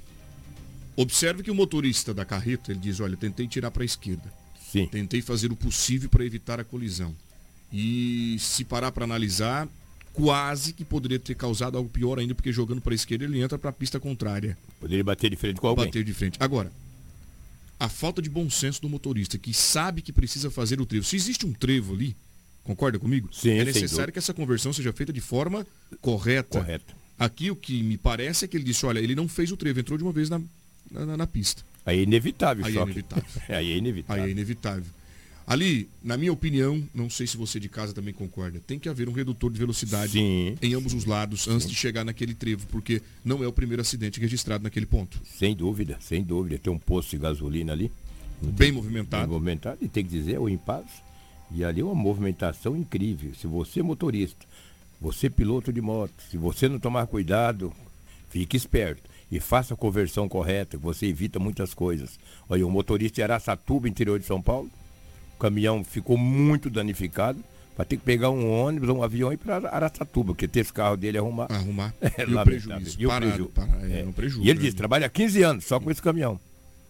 [0.97, 4.33] observe que o motorista da carreta, ele diz, olha, tentei tirar para a esquerda.
[4.71, 4.87] Sim.
[4.87, 7.15] Tentei fazer o possível para evitar a colisão.
[7.73, 9.67] E se parar para analisar,
[10.15, 13.59] quase que poderia ter causado algo pior ainda, porque jogando para a esquerda ele entra
[13.59, 14.57] para a pista contrária.
[14.81, 15.87] Poderia bater de frente com alguém.
[15.87, 16.39] Bater de frente.
[16.41, 16.73] Agora,
[17.79, 21.05] a falta de bom senso do motorista, que sabe que precisa fazer o trevo.
[21.05, 22.17] Se existe um trevo ali,
[22.63, 23.29] concorda comigo?
[23.33, 25.67] Sim, é necessário que essa conversão seja feita de forma
[26.01, 26.61] correta.
[26.61, 26.95] Correta.
[27.19, 29.81] Aqui o que me parece é que ele disse, olha, ele não fez o trevo,
[29.81, 30.41] entrou de uma vez na,
[30.91, 31.63] na, na pista.
[31.85, 33.25] Aí é inevitável, Aí é inevitável.
[33.49, 34.23] Aí é inevitável.
[34.23, 34.85] Aí é inevitável.
[35.47, 39.09] Ali, na minha opinião, não sei se você de casa também concorda, tem que haver
[39.09, 40.57] um redutor de velocidade Sim.
[40.63, 44.19] em ambos os lados antes de chegar naquele trevo, porque não é o primeiro acidente
[44.19, 45.21] registrado naquele ponto.
[45.39, 46.59] Sem dúvida, sem dúvida.
[46.59, 47.93] Tem um posto de gasolina ali.
[48.41, 49.25] Bem movimentado.
[49.25, 49.79] Bem movimentado.
[49.83, 50.87] E tem que dizer, é o Impaz.
[51.51, 53.33] E ali é uma movimentação incrível.
[53.35, 54.47] Se você, motorista,
[54.99, 57.71] você, piloto de moto, se você não tomar cuidado,
[58.31, 59.03] fique esperto.
[59.31, 62.19] e faça a conversão correta, você evita muitas coisas.
[62.49, 64.71] Olha, o motorista de Araçatuba, interior de São Paulo,
[65.35, 67.43] o caminhão ficou muito danificado,
[67.77, 70.73] vai ter que pegar um ônibus, um avião e ir para Araçatuba, porque ter esse
[70.73, 71.47] carro dele arrumar.
[71.51, 71.95] Arrumar.
[72.17, 72.97] É, E o prejuízo?
[73.01, 74.05] E Parado, preju- para- é, é.
[74.05, 74.65] um prejuízo, E ele né?
[74.65, 76.39] disse, trabalha há 15 anos só com esse caminhão.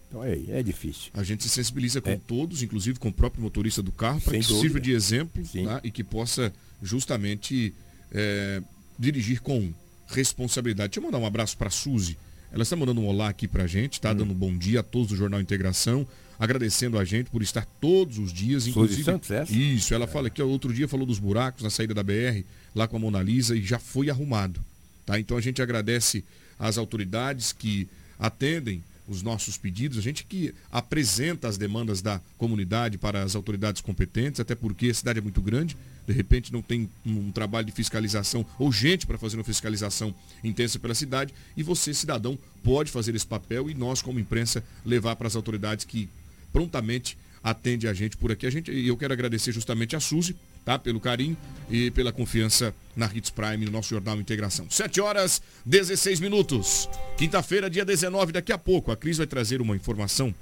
[0.07, 1.09] Então é, é difícil.
[1.13, 4.39] A gente se sensibiliza com todos, inclusive com o próprio motorista do carro, para que
[4.39, 4.59] dúvida.
[4.61, 5.81] sirva de exemplo tá?
[5.83, 7.73] e que possa justamente
[8.11, 8.61] é,
[8.97, 9.73] dirigir com
[10.07, 10.89] responsabilidade.
[10.89, 12.17] Deixa eu mandar um abraço para a Suzy.
[12.51, 14.01] Ela está mandando um olá aqui para a gente, Hum.
[14.01, 16.07] tá dando um bom dia a todos do Jornal Integração,
[16.39, 19.03] agradecendo a gente por estar todos os dias, inclusive.
[19.03, 19.51] Santos, essa?
[19.51, 22.97] Isso, ela fala que outro dia falou dos buracos na saída da BR, lá com
[22.97, 24.59] a Mona Lisa, e já foi arrumado.
[25.05, 25.19] Tá?
[25.19, 26.23] Então a gente agradece
[26.59, 32.97] às autoridades que atendem os nossos pedidos, a gente que apresenta as demandas da comunidade
[32.97, 35.77] para as autoridades competentes, até porque a cidade é muito grande,
[36.07, 40.13] de repente não tem um trabalho de fiscalização ou gente para fazer uma fiscalização
[40.43, 45.15] intensa pela cidade, e você, cidadão, pode fazer esse papel e nós, como imprensa, levar
[45.15, 46.09] para as autoridades que
[46.55, 48.47] prontamente atende a gente por aqui.
[48.47, 50.33] A gente, eu quero agradecer justamente a Suzy,
[50.63, 50.79] tá?
[50.79, 51.35] Pelo carinho
[51.69, 54.65] e pela confiança na Hits Prime, no nosso Jornal Integração.
[54.69, 56.89] 7 horas, 16 minutos.
[57.17, 60.33] Quinta-feira, dia 19, daqui a pouco, a Cris vai trazer uma informação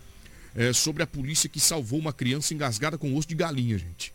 [0.55, 4.13] eh, sobre a polícia que salvou uma criança engasgada com osso de galinha, gente.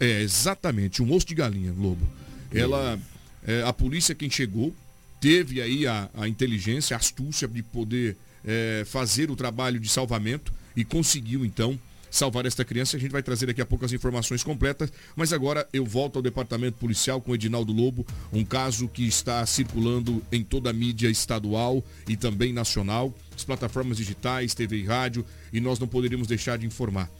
[0.00, 2.04] É, exatamente, um osso de galinha, Lobo.
[2.52, 2.98] Ela,
[3.46, 4.74] é, a polícia quem chegou,
[5.20, 10.52] teve aí a, a inteligência, a astúcia de poder é, fazer o trabalho de salvamento
[10.76, 11.78] e conseguiu então
[12.14, 12.96] salvar esta criança.
[12.96, 16.22] A gente vai trazer daqui a pouco as informações completas, mas agora eu volto ao
[16.22, 21.82] departamento policial com Edinaldo Lobo, um caso que está circulando em toda a mídia estadual
[22.08, 26.66] e também nacional, as plataformas digitais, TV e rádio, e nós não poderíamos deixar de
[26.66, 27.10] informar.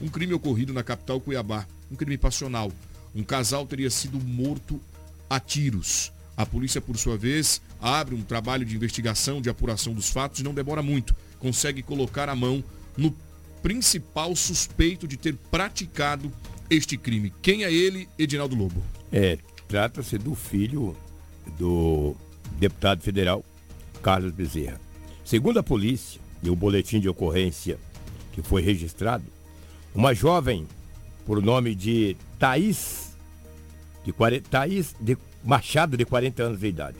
[0.00, 2.70] Um crime ocorrido na capital Cuiabá, um crime passional.
[3.14, 4.80] Um casal teria sido morto
[5.30, 6.12] a tiros.
[6.36, 10.42] A polícia, por sua vez, abre um trabalho de investigação, de apuração dos fatos e
[10.42, 11.14] não demora muito.
[11.38, 12.64] Consegue colocar a mão
[12.96, 13.14] no
[13.62, 16.30] principal suspeito de ter praticado
[16.68, 17.32] este crime.
[17.42, 18.82] Quem é ele, Edinaldo Lobo?
[19.12, 19.38] É,
[19.68, 20.96] trata-se do filho
[21.58, 22.14] do
[22.58, 23.44] deputado federal
[24.02, 24.80] Carlos Bezerra.
[25.24, 27.78] Segundo a polícia e o boletim de ocorrência
[28.32, 29.24] que foi registrado,
[29.94, 30.66] uma jovem
[31.24, 33.16] por nome de Thaís,
[34.04, 36.96] de 40, Thaís de Machado, de 40 anos de idade,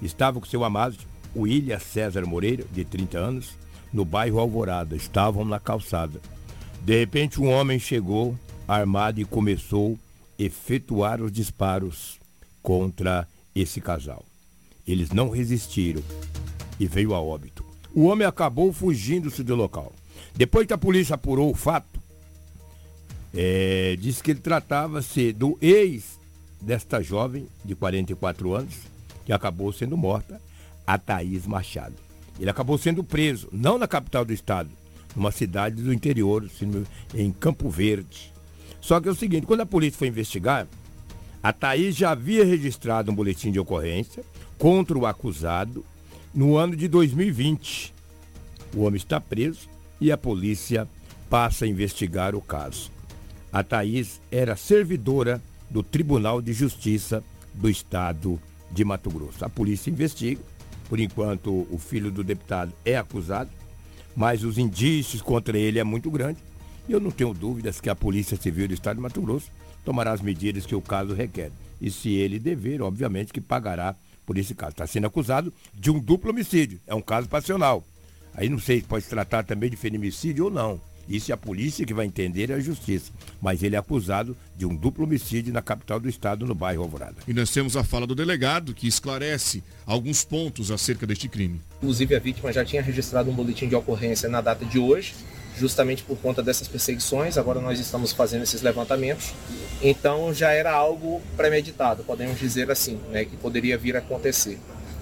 [0.00, 0.96] estava com seu amado,
[1.34, 3.50] William César Moreira, de 30 anos,
[3.96, 4.94] no bairro Alvorada.
[4.94, 6.20] Estavam na calçada.
[6.82, 8.38] De repente, um homem chegou
[8.68, 9.98] armado e começou
[10.38, 12.20] a efetuar os disparos
[12.62, 14.24] contra esse casal.
[14.86, 16.02] Eles não resistiram
[16.78, 17.64] e veio a óbito.
[17.94, 19.92] O homem acabou fugindo-se do local.
[20.34, 21.98] Depois que a polícia apurou o fato,
[23.34, 26.20] é, disse que ele tratava-se do ex
[26.60, 28.74] desta jovem de 44 anos,
[29.24, 30.40] que acabou sendo morta,
[30.86, 32.05] a Thaís Machado.
[32.38, 34.70] Ele acabou sendo preso, não na capital do estado,
[35.14, 36.48] numa cidade do interior,
[37.14, 38.32] em Campo Verde.
[38.80, 40.66] Só que é o seguinte, quando a polícia foi investigar,
[41.42, 44.24] a Thaís já havia registrado um boletim de ocorrência
[44.58, 45.84] contra o acusado
[46.34, 47.94] no ano de 2020.
[48.74, 49.68] O homem está preso
[50.00, 50.88] e a polícia
[51.30, 52.90] passa a investigar o caso.
[53.52, 57.24] A Thaís era servidora do Tribunal de Justiça
[57.54, 59.44] do Estado de Mato Grosso.
[59.44, 60.40] A polícia investiga.
[60.88, 63.50] Por enquanto, o filho do deputado é acusado,
[64.14, 66.38] mas os indícios contra ele é muito grande.
[66.88, 69.50] E eu não tenho dúvidas que a Polícia Civil do Estado de Mato Grosso
[69.84, 71.50] tomará as medidas que o caso requer.
[71.80, 74.72] E se ele dever, obviamente que pagará por esse caso.
[74.72, 76.80] Está sendo acusado de um duplo homicídio.
[76.86, 77.84] É um caso passional.
[78.34, 80.80] Aí não sei se pode tratar também de feminicídio ou não.
[81.08, 83.12] Isso é a polícia que vai entender e a justiça.
[83.40, 87.16] Mas ele é acusado de um duplo homicídio na capital do estado, no bairro Alvorada.
[87.26, 91.60] E nós temos a fala do delegado que esclarece alguns pontos acerca deste crime.
[91.78, 95.14] Inclusive a vítima já tinha registrado um boletim de ocorrência na data de hoje,
[95.58, 97.38] justamente por conta dessas perseguições.
[97.38, 99.32] Agora nós estamos fazendo esses levantamentos.
[99.80, 104.58] Então já era algo premeditado, podemos dizer assim, né, que poderia vir a acontecer.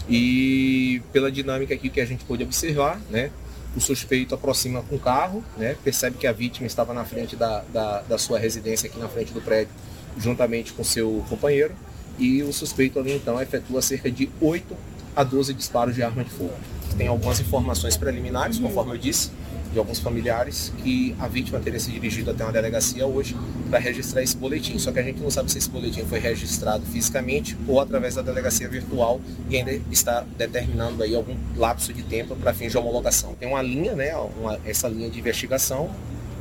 [0.09, 3.31] E pela dinâmica aqui que a gente pôde observar, né,
[3.77, 7.65] o suspeito aproxima com o carro, né, percebe que a vítima estava na frente da,
[7.73, 9.73] da, da sua residência, aqui na frente do prédio,
[10.19, 11.75] juntamente com seu companheiro,
[12.19, 14.77] e o suspeito ali então efetua cerca de 8
[15.17, 16.55] a 12 disparos de arma de fogo.
[16.97, 19.31] Tem algumas informações preliminares, conforme eu disse,
[19.75, 23.37] de alguns familiares, que a vítima teria se dirigido até uma delegacia hoje
[23.69, 24.79] para registrar esse boletim.
[24.79, 28.23] Só que a gente não sabe se esse boletim foi registrado fisicamente ou através da
[28.23, 29.21] delegacia virtual
[29.51, 33.35] e ainda está determinando aí algum lapso de tempo para fins de homologação.
[33.35, 35.91] Tem uma linha, né, uma, essa linha de investigação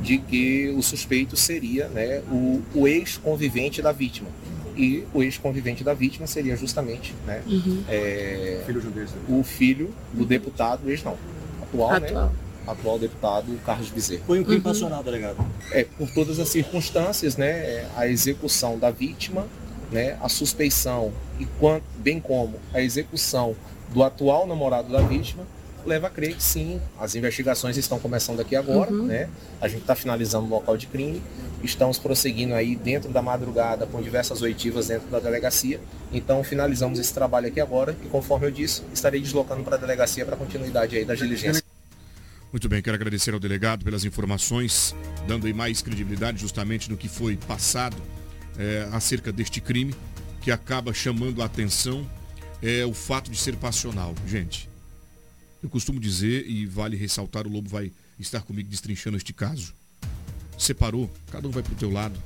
[0.00, 4.28] de que o suspeito seria né, o, o ex-convivente da vítima.
[4.76, 7.82] e o ex-convivente da vítima seria justamente né, Uhum.
[7.88, 8.60] é,
[9.28, 11.16] o filho do deputado, ex não,
[11.62, 12.24] atual, Atual.
[12.26, 12.30] né?
[12.66, 14.22] Atual deputado Carlos Bezerra.
[14.26, 14.62] Foi um crime Uhum.
[14.62, 15.36] passional, delegado.
[15.72, 19.46] É, por todas as circunstâncias, né, a execução da vítima,
[19.92, 23.54] né, a suspeição e quanto, bem como a execução
[23.92, 25.44] do atual namorado da vítima,
[25.86, 29.04] leva a crer que sim, as investigações estão começando aqui agora, Uhum.
[29.04, 29.28] né?
[29.60, 31.22] A gente está finalizando o local de crime,
[31.62, 35.78] estamos prosseguindo aí dentro da madrugada com diversas oitivas dentro da delegacia.
[36.10, 40.24] Então finalizamos esse trabalho aqui agora e conforme eu disse, estarei deslocando para a delegacia
[40.24, 41.63] para continuidade aí das diligências.
[42.54, 44.94] Muito bem, quero agradecer ao delegado pelas informações,
[45.26, 47.96] dando aí mais credibilidade justamente no que foi passado
[48.56, 49.92] é, acerca deste crime,
[50.40, 52.08] que acaba chamando a atenção
[52.62, 54.14] é o fato de ser passional.
[54.24, 54.70] Gente,
[55.64, 57.90] eu costumo dizer, e vale ressaltar, o Lobo vai
[58.20, 59.74] estar comigo destrinchando este caso.
[60.56, 62.16] Separou, cada um vai pro teu lado.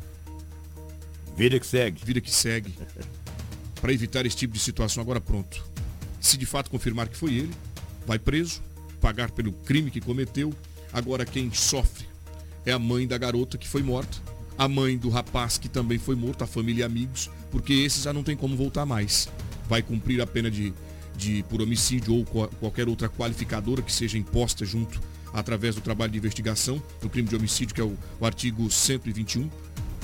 [1.38, 2.04] Vida que segue.
[2.04, 2.74] Vida que segue.
[3.80, 5.64] Para evitar esse tipo de situação, agora pronto.
[6.20, 7.54] Se de fato confirmar que foi ele,
[8.06, 8.67] vai preso,
[9.00, 10.52] pagar pelo crime que cometeu.
[10.92, 12.06] Agora quem sofre
[12.64, 14.18] é a mãe da garota que foi morta,
[14.56, 18.12] a mãe do rapaz que também foi morto, a família e amigos, porque esses já
[18.12, 19.28] não tem como voltar mais.
[19.68, 20.72] Vai cumprir a pena de,
[21.16, 25.00] de por homicídio ou qual- qualquer outra qualificadora que seja imposta junto
[25.32, 29.48] através do trabalho de investigação do crime de homicídio, que é o, o artigo 121,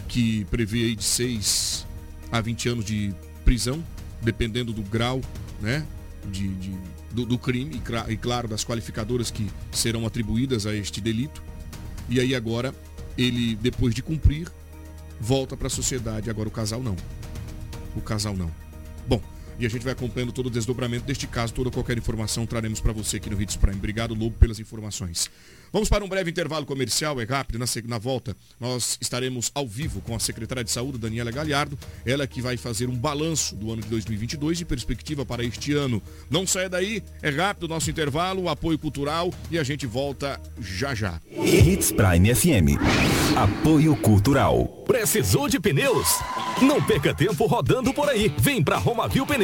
[0.07, 1.87] que prevê aí de 6
[2.31, 3.13] a 20 anos de
[3.45, 3.83] prisão,
[4.23, 5.21] dependendo do grau
[5.61, 5.87] né,
[6.31, 6.79] de, de-
[7.13, 11.43] do, do crime e, e, claro, das qualificadoras que serão atribuídas a este delito.
[12.09, 12.75] E aí agora,
[13.17, 14.49] ele, depois de cumprir,
[15.21, 16.29] volta para a sociedade.
[16.29, 16.97] Agora o casal não.
[17.97, 18.51] O casal não.
[19.07, 19.21] Bom,
[19.59, 21.53] e a gente vai acompanhando todo o desdobramento deste caso.
[21.55, 23.77] Toda qualquer informação traremos para você aqui no Hits Prime.
[23.77, 25.31] Obrigado, Lobo, pelas informações.
[25.75, 27.59] Vamos para um breve intervalo comercial, é rápido.
[27.59, 31.77] Na, na volta, nós estaremos ao vivo com a secretária de Saúde, Daniela Galhardo.
[32.07, 36.01] Ela que vai fazer um balanço do ano de 2022 e perspectiva para este ano.
[36.31, 40.41] Não saia daí, é rápido o nosso intervalo, o apoio cultural e a gente volta
[40.61, 41.21] já já.
[41.29, 42.79] Hits Prime FM.
[43.37, 44.85] Apoio Cultural.
[44.87, 46.21] Precisou de pneus?
[46.63, 48.33] Não perca tempo rodando por aí.
[48.39, 49.44] Vem pra Romavil Pneus.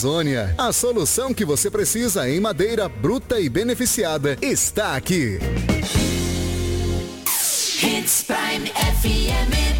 [0.57, 5.37] A solução que você precisa em madeira bruta e beneficiada está aqui.
[8.25, 9.70] Prime FM.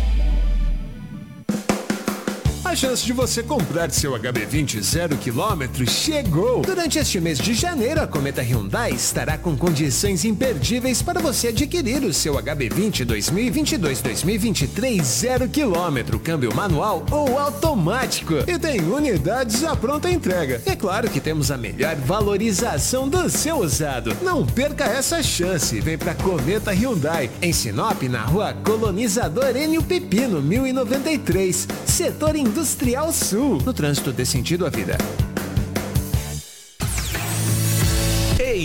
[2.72, 6.62] A chance de você comprar seu HB20 zero quilômetro chegou!
[6.62, 12.02] Durante este mês de janeiro, a Cometa Hyundai estará com condições imperdíveis para você adquirir
[12.06, 18.36] o seu HB20 2022-2023 zero quilômetro, câmbio manual ou automático.
[18.48, 20.62] E tem unidades à pronta entrega.
[20.66, 24.16] É claro que temos a melhor valorização do seu usado.
[24.22, 25.82] Não perca essa chance.
[25.82, 32.61] Vem pra Cometa Hyundai, em Sinop, na rua Colonizador Enio Pepino, 1093, setor Industrial
[33.12, 33.58] Sul.
[33.66, 34.96] No trânsito dê sentido à vida.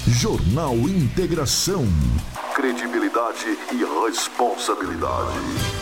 [0.06, 1.86] Jornal Integração.
[2.54, 5.77] Credibilidade e responsabilidade.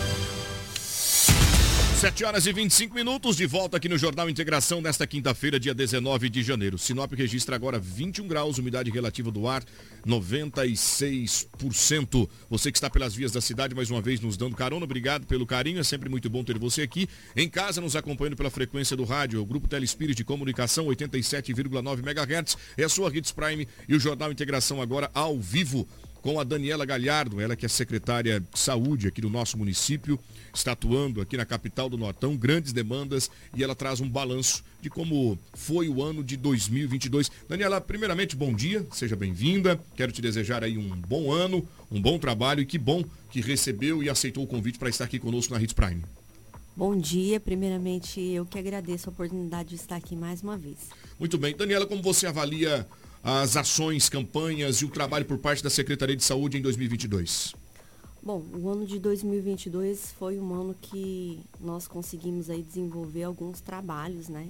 [1.96, 6.28] 7 horas e 25 minutos, de volta aqui no Jornal Integração nesta quinta-feira, dia 19
[6.28, 6.76] de janeiro.
[6.76, 9.64] Sinop registra agora 21 graus, umidade relativa do ar
[10.06, 12.28] 96%.
[12.50, 15.46] Você que está pelas vias da cidade, mais uma vez nos dando carona, obrigado pelo
[15.46, 17.08] carinho, é sempre muito bom ter você aqui.
[17.34, 22.58] Em casa, nos acompanhando pela frequência do rádio, o Grupo Telespírito de Comunicação 87,9 MHz,
[22.76, 25.88] é a sua Hits Prime e o Jornal Integração agora ao vivo
[26.26, 30.18] com a Daniela Galhardo, ela que é secretária de saúde aqui do nosso município,
[30.52, 34.90] está atuando aqui na capital do Nortão, grandes demandas e ela traz um balanço de
[34.90, 37.30] como foi o ano de 2022.
[37.48, 39.80] Daniela, primeiramente, bom dia, seja bem-vinda.
[39.94, 44.02] Quero te desejar aí um bom ano, um bom trabalho e que bom que recebeu
[44.02, 46.02] e aceitou o convite para estar aqui conosco na Hits Prime.
[46.74, 50.76] Bom dia, primeiramente eu que agradeço a oportunidade de estar aqui mais uma vez.
[51.20, 51.56] Muito bem.
[51.56, 52.84] Daniela, como você avalia
[53.28, 57.56] as ações, campanhas e o trabalho por parte da Secretaria de Saúde em 2022?
[58.22, 64.28] Bom, o ano de 2022 foi um ano que nós conseguimos aí desenvolver alguns trabalhos,
[64.28, 64.48] né?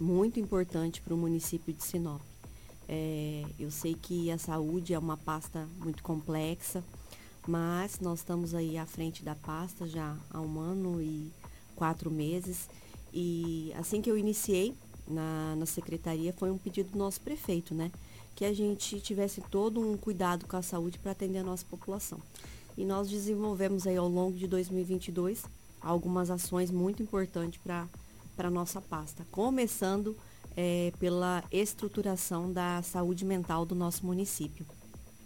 [0.00, 2.22] Muito importante para o município de Sinop.
[2.88, 6.82] É, eu sei que a saúde é uma pasta muito complexa,
[7.46, 11.30] mas nós estamos aí à frente da pasta já há um ano e
[11.74, 12.66] quatro meses.
[13.12, 14.74] E assim que eu iniciei
[15.06, 17.90] na, na secretaria foi um pedido do nosso prefeito, né?
[18.36, 22.20] Que a gente tivesse todo um cuidado com a saúde para atender a nossa população.
[22.76, 25.42] E nós desenvolvemos aí ao longo de 2022
[25.80, 27.88] algumas ações muito importantes para
[28.36, 30.14] a nossa pasta, começando
[30.54, 34.66] é, pela estruturação da saúde mental do nosso município.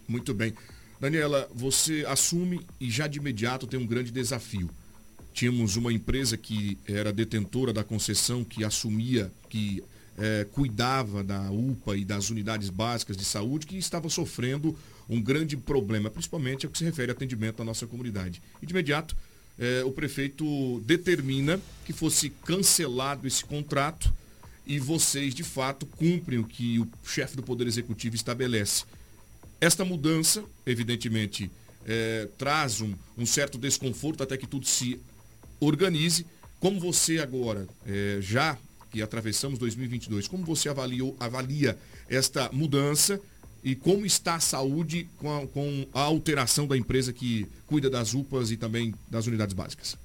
[0.07, 0.53] Muito bem.
[0.97, 4.69] Daniela, você assume e já de imediato tem um grande desafio.
[5.33, 9.83] Tínhamos uma empresa que era detentora da concessão, que assumia, que
[10.17, 14.77] é, cuidava da UPA e das unidades básicas de saúde que estava sofrendo
[15.09, 18.41] um grande problema, principalmente ao que se refere ao atendimento à nossa comunidade.
[18.61, 19.15] E de imediato,
[19.59, 24.13] é, o prefeito determina que fosse cancelado esse contrato
[24.65, 28.85] e vocês, de fato, cumprem o que o chefe do Poder Executivo estabelece.
[29.59, 31.51] Esta mudança, evidentemente,
[31.85, 34.99] é, traz um, um, certo desconforto até que tudo se
[35.59, 36.25] organize.
[36.59, 37.67] Como você agora
[38.19, 38.55] já
[38.91, 41.77] que atravessamos 2022, como você avaliou, avalia
[42.09, 43.19] esta mudança
[43.63, 48.13] e como está a saúde com a, com a alteração da empresa que cuida das
[48.13, 49.97] UPAs e também das unidades básicas?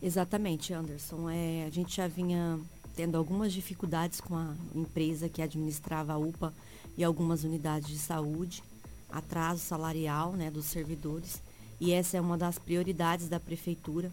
[0.00, 1.28] Exatamente, Anderson.
[1.28, 2.58] É, a gente já vinha
[2.96, 6.52] tendo algumas dificuldades com a empresa que administrava a UPA
[6.96, 8.62] e algumas unidades de saúde,
[9.10, 11.42] atraso salarial né, dos servidores.
[11.80, 14.12] E essa é uma das prioridades da prefeitura,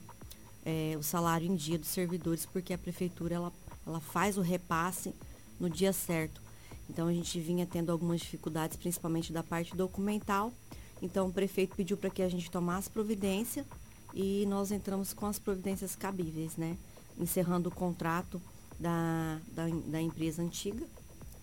[0.65, 3.53] é, o salário em dia dos servidores, porque a prefeitura ela
[3.86, 5.14] ela faz o repasse
[5.60, 6.42] no dia certo.
[6.90, 10.52] Então a gente vinha tendo algumas dificuldades, principalmente da parte documental.
[11.02, 13.66] Então o prefeito pediu para que a gente tomasse providência
[14.14, 16.78] e nós entramos com as providências cabíveis, né?
[17.18, 18.42] Encerrando o contrato
[18.80, 20.86] da, da, da empresa antiga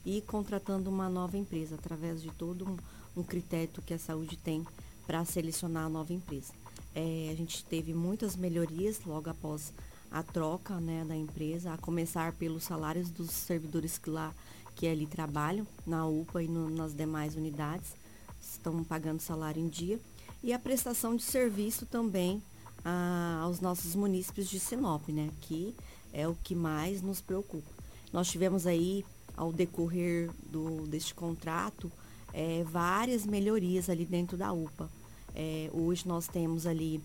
[0.04, 4.64] e contratando uma nova empresa, através de todo um, um critério que a saúde tem
[5.06, 6.52] para selecionar a nova empresa.
[6.94, 9.72] É, a gente teve muitas melhorias logo após
[10.10, 14.32] a troca né, da empresa, a começar pelos salários dos servidores que lá
[14.76, 17.94] que ali trabalham, na UPA e no, nas demais unidades,
[18.40, 19.98] estão pagando salário em dia,
[20.42, 22.42] e a prestação de serviço também
[22.84, 25.74] a, aos nossos munícipes de Sinop, né, que
[26.12, 27.70] é o que mais nos preocupa.
[28.12, 29.04] Nós tivemos aí,
[29.36, 31.90] ao decorrer do, deste contrato,
[32.32, 34.90] é, várias melhorias ali dentro da UPA.
[35.34, 37.02] É, hoje nós temos ali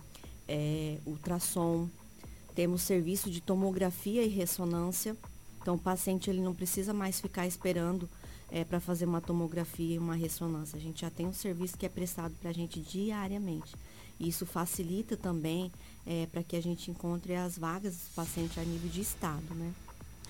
[0.48, 1.90] é, ultrassom,
[2.56, 5.16] temos serviço de tomografia e ressonância.
[5.62, 8.10] Então o paciente ele não precisa mais ficar esperando
[8.52, 10.78] é, para fazer uma tomografia e uma ressonância.
[10.78, 13.74] A gente já tem um serviço que é prestado para a gente diariamente.
[14.20, 15.72] Isso facilita também
[16.06, 19.74] é, para que a gente encontre as vagas dos pacientes a nível de estado, né?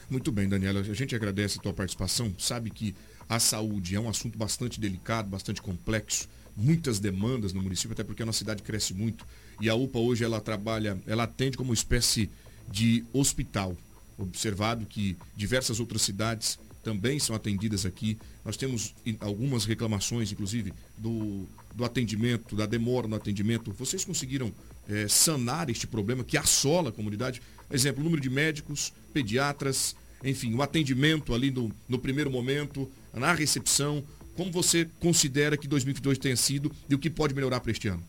[0.10, 0.82] Muito bem, Daniela.
[0.82, 2.34] A gente agradece a tua participação.
[2.38, 2.96] Sabe que
[3.30, 8.22] a saúde é um assunto bastante delicado, bastante complexo, muitas demandas no município, até porque
[8.22, 9.26] a nossa cidade cresce muito.
[9.62, 12.30] E a UPA hoje ela trabalha, ela atende como espécie
[12.70, 13.78] de hospital.
[14.18, 18.18] Observado que diversas outras cidades também são atendidas aqui.
[18.44, 23.72] Nós temos algumas reclamações, inclusive, do, do atendimento, da demora no atendimento.
[23.72, 24.52] Vocês conseguiram
[24.90, 27.42] é, sanar este problema que assola a comunidade?
[27.70, 34.04] Exemplo, número de médicos, pediatras, enfim, o atendimento ali no, no primeiro momento, na recepção.
[34.36, 38.04] Como você considera que 2022 tenha sido e o que pode melhorar para este ano?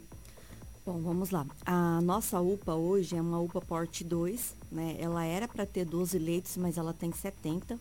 [0.85, 1.47] Bom, vamos lá.
[1.65, 4.97] A nossa UPA hoje é uma UPA Porte 2, né?
[4.99, 7.79] Ela era para ter 12 leitos, mas ela tem 70.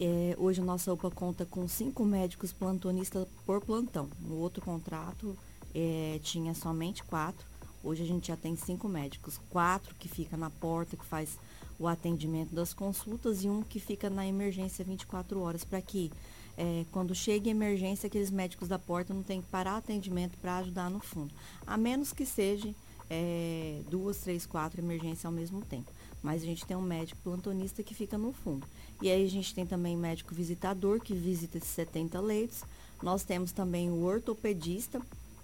[0.00, 4.08] É, hoje a nossa UPA conta com cinco médicos plantonistas por plantão.
[4.18, 5.36] No outro contrato
[5.74, 7.46] é, tinha somente quatro.
[7.84, 11.36] Hoje a gente já tem cinco médicos, quatro que fica na porta, que faz
[11.78, 16.10] o atendimento das consultas e um que fica na emergência 24 horas, para que
[16.56, 20.58] é, quando chega em emergência, aqueles médicos da porta não tem que parar atendimento para
[20.58, 21.32] ajudar no fundo.
[21.66, 22.74] A menos que seja
[23.08, 25.90] é, duas, três, quatro emergências ao mesmo tempo.
[26.22, 28.66] Mas a gente tem um médico plantonista que fica no fundo.
[29.00, 32.62] E aí a gente tem também médico visitador, que visita esses 70 leitos.
[33.02, 35.00] Nós temos também o ortopedista,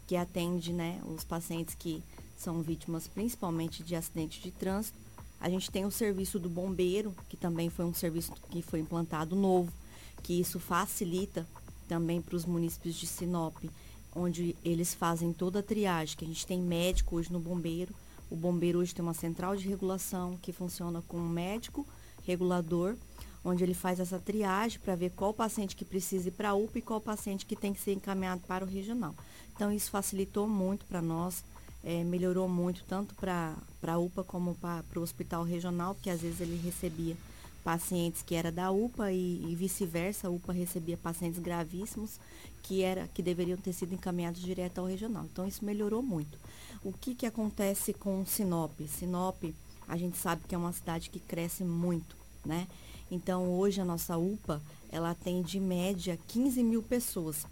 [0.07, 2.03] que atende né, os pacientes que
[2.37, 4.97] são vítimas principalmente de acidente de trânsito.
[5.41, 9.35] A gente tem o serviço do bombeiro, que também foi um serviço que foi implantado
[9.35, 9.73] novo
[10.23, 11.47] que isso facilita
[11.89, 13.57] também para os municípios de Sinop,
[14.15, 17.95] onde eles fazem toda a triagem, que a gente tem médico hoje no bombeiro.
[18.31, 21.87] O bombeiro hoje tem uma central de regulação que funciona com um médico
[22.27, 22.95] regulador,
[23.45, 26.79] onde ele faz essa triagem para ver qual paciente que precisa ir para a UPA
[26.79, 29.15] e qual paciente que tem que ser encaminhado para o regional.
[29.55, 31.43] Então isso facilitou muito para nós,
[31.83, 36.41] é, melhorou muito tanto para a UPA como para o hospital regional, porque às vezes
[36.41, 37.17] ele recebia
[37.69, 42.19] pacientes que era da UPA e, e vice-versa, a UPA recebia pacientes gravíssimos
[42.63, 45.27] que, era, que deveriam ter sido encaminhados direto ao regional.
[45.31, 46.39] Então isso melhorou muito.
[46.83, 48.73] O que, que acontece com Sinop?
[48.89, 49.45] Sinop,
[49.87, 52.67] a gente sabe que é uma cidade que cresce muito, né?
[53.11, 57.47] Então hoje a nossa UPA, ela tem de média 15 mil pessoas.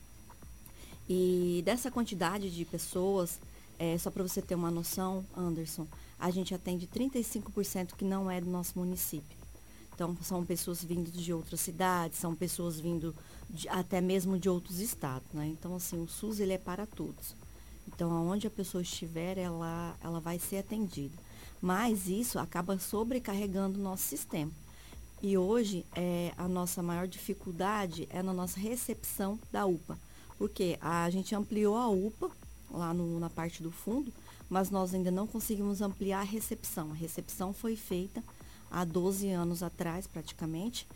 [1.07, 3.39] E dessa quantidade de pessoas,
[3.79, 5.87] é, só para você ter uma noção, Anderson,
[6.19, 9.36] a gente atende 35% que não é do nosso município.
[9.97, 13.15] Então, são pessoas vindo de outras cidades, são pessoas vindo
[13.49, 15.47] de, até mesmo de outros estados, né?
[15.47, 17.35] Então, assim, o SUS, ele é para todos.
[17.89, 21.17] Então, aonde a pessoa estiver, ela, ela vai ser atendida.
[21.63, 24.53] Mas isso acaba sobrecarregando o nosso sistema.
[25.23, 29.99] E hoje, é, a nossa maior dificuldade é na nossa recepção da UPA.
[30.37, 32.31] Porque a gente ampliou a UPA,
[32.71, 34.13] lá no, na parte do fundo,
[34.47, 36.91] mas nós ainda não conseguimos ampliar a recepção.
[36.91, 38.23] A recepção foi feita
[38.71, 40.87] há 12 anos atrás, praticamente,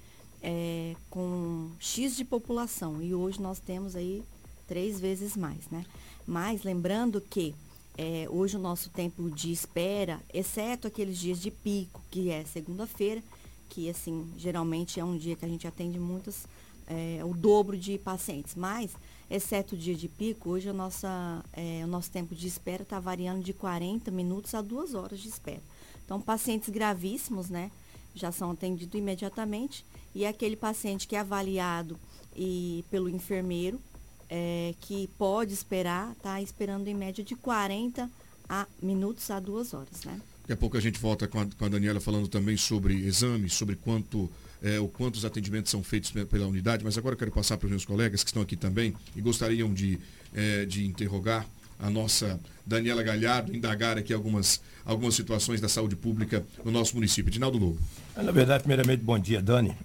[0.42, 3.02] é, com X de população.
[3.02, 4.22] E hoje nós temos aí
[4.66, 5.84] três vezes mais, né?
[6.26, 7.54] Mas lembrando que
[7.98, 13.22] é, hoje o nosso tempo de espera, exceto aqueles dias de pico, que é segunda-feira,
[13.68, 16.46] que assim, geralmente é um dia que a gente atende muitas,
[16.86, 18.54] é, o dobro de pacientes.
[18.54, 18.90] Mas,
[19.30, 22.98] exceto o dia de pico, hoje a nossa, é, o nosso tempo de espera está
[22.98, 25.62] variando de 40 minutos a duas horas de espera.
[26.10, 27.70] Então, pacientes gravíssimos, né,
[28.16, 29.86] já são atendidos imediatamente.
[30.12, 31.96] E aquele paciente que é avaliado
[32.34, 33.80] e pelo enfermeiro,
[34.28, 38.10] é, que pode esperar, está esperando em média de 40
[38.48, 40.20] a minutos a duas horas, né?
[40.40, 43.52] Daqui a pouco a gente volta com a, com a Daniela falando também sobre exames,
[43.54, 44.28] sobre quanto
[44.60, 47.70] é, o quantos atendimentos são feitos pela unidade, mas agora eu quero passar para os
[47.70, 49.96] meus colegas que estão aqui também e gostariam de,
[50.34, 51.46] é, de interrogar
[51.80, 57.30] a nossa Daniela Galhardo, indagar aqui algumas, algumas situações da saúde pública no nosso município.
[57.30, 57.78] Dinaldo Lobo.
[58.16, 59.76] É, na verdade, primeiramente, bom dia, Dani.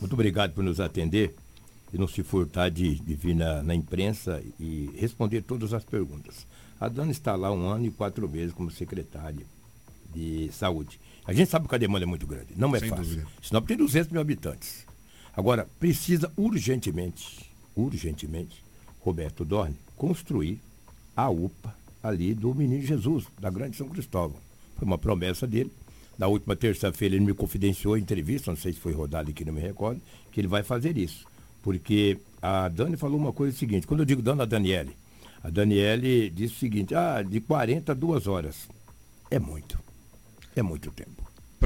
[0.00, 1.34] Muito obrigado por nos atender
[1.92, 6.46] e não se furtar de, de vir na, na, imprensa e responder todas as perguntas.
[6.78, 9.46] A Dani está lá um ano e quatro meses como secretária
[10.14, 11.00] de saúde.
[11.24, 13.04] A gente sabe que a demanda é muito grande, não é Sem fácil.
[13.04, 13.26] Dúvida.
[13.42, 14.84] Senão tem 200 mil habitantes.
[15.34, 18.62] Agora, precisa urgentemente, urgentemente,
[19.00, 20.60] Roberto Dorne, construir
[21.16, 24.36] a UPA ali do Menino Jesus, da Grande São Cristóvão.
[24.76, 25.72] Foi uma promessa dele.
[26.18, 29.52] Na última terça-feira ele me confidenciou em entrevista, não sei se foi rodado aqui, não
[29.52, 30.00] me recordo,
[30.30, 31.26] que ele vai fazer isso.
[31.62, 34.96] Porque a Dani falou uma coisa seguinte, quando eu digo Dana Daniele,
[35.42, 38.68] a Daniele disse o seguinte, ah, de 40 a 2 horas.
[39.30, 39.78] É muito.
[40.54, 41.15] É muito tempo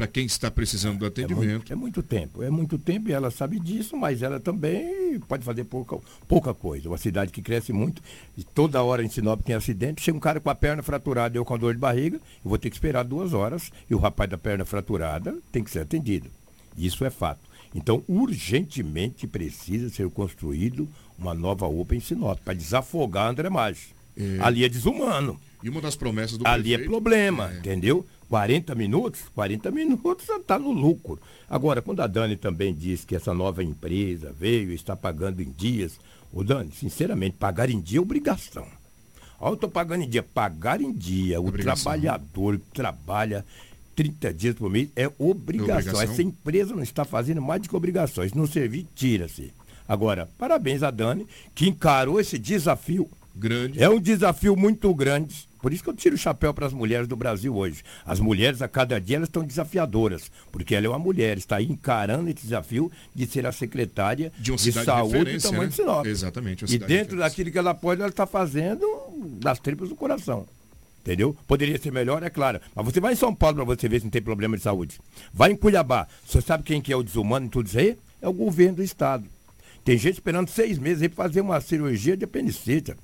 [0.00, 1.44] para quem está precisando do atendimento.
[1.44, 5.20] É muito, é muito, tempo, é muito tempo e ela sabe disso, mas ela também
[5.28, 6.88] pode fazer pouca, pouca coisa.
[6.88, 8.02] Uma cidade que cresce muito,
[8.34, 11.38] e toda hora em Sinop tem acidente, chega um cara com a perna fraturada e
[11.38, 14.30] eu com dor de barriga, eu vou ter que esperar duas horas e o rapaz
[14.30, 16.30] da perna fraturada tem que ser atendido.
[16.78, 17.40] Isso é fato.
[17.74, 20.88] Então, urgentemente precisa ser construído
[21.18, 23.88] uma nova UPA em Sinop, para desafogar a André Maggi.
[24.16, 24.38] É...
[24.40, 25.38] Ali é desumano.
[25.62, 27.58] E uma das promessas do Ali é prefeito, é problema, é...
[27.58, 28.06] entendeu?
[28.30, 31.20] 40 minutos, 40 minutos está no lucro.
[31.48, 35.50] Agora, quando a Dani também diz que essa nova empresa veio e está pagando em
[35.50, 35.98] dias,
[36.32, 38.64] o Dani, sinceramente, pagar em dia é obrigação.
[39.40, 40.22] Olha, eu estou pagando em dia.
[40.22, 41.82] Pagar em dia, o obrigação.
[41.82, 43.44] trabalhador que trabalha
[43.96, 45.78] 30 dias por mês é obrigação.
[45.78, 46.00] obrigação.
[46.00, 48.32] Essa empresa não está fazendo mais do que obrigações.
[48.32, 49.52] Não servir, tira-se.
[49.88, 53.10] Agora, parabéns a Dani, que encarou esse desafio.
[53.34, 53.82] Grande.
[53.82, 57.06] É um desafio muito grande por isso que eu tiro o chapéu para as mulheres
[57.06, 57.82] do Brasil hoje.
[58.04, 61.66] As mulheres, a cada dia, elas estão desafiadoras, porque ela é uma mulher, está aí
[61.66, 65.68] encarando esse desafio de ser a secretária de, de saúde do tamanho né?
[65.68, 66.06] de Sinop.
[66.06, 66.64] Exatamente.
[66.64, 68.86] E dentro daquilo que ela pode, ela está fazendo
[69.38, 70.46] das tripas do coração.
[71.02, 71.36] Entendeu?
[71.46, 72.60] Poderia ser melhor, é claro.
[72.74, 74.98] Mas você vai em São Paulo para você ver se não tem problema de saúde.
[75.32, 76.06] Vai em Cuiabá.
[76.26, 77.96] Você sabe quem que é o desumano em tudo isso aí?
[78.20, 79.24] É o governo do estado.
[79.82, 82.94] Tem gente esperando seis meses para fazer uma cirurgia de apendicite.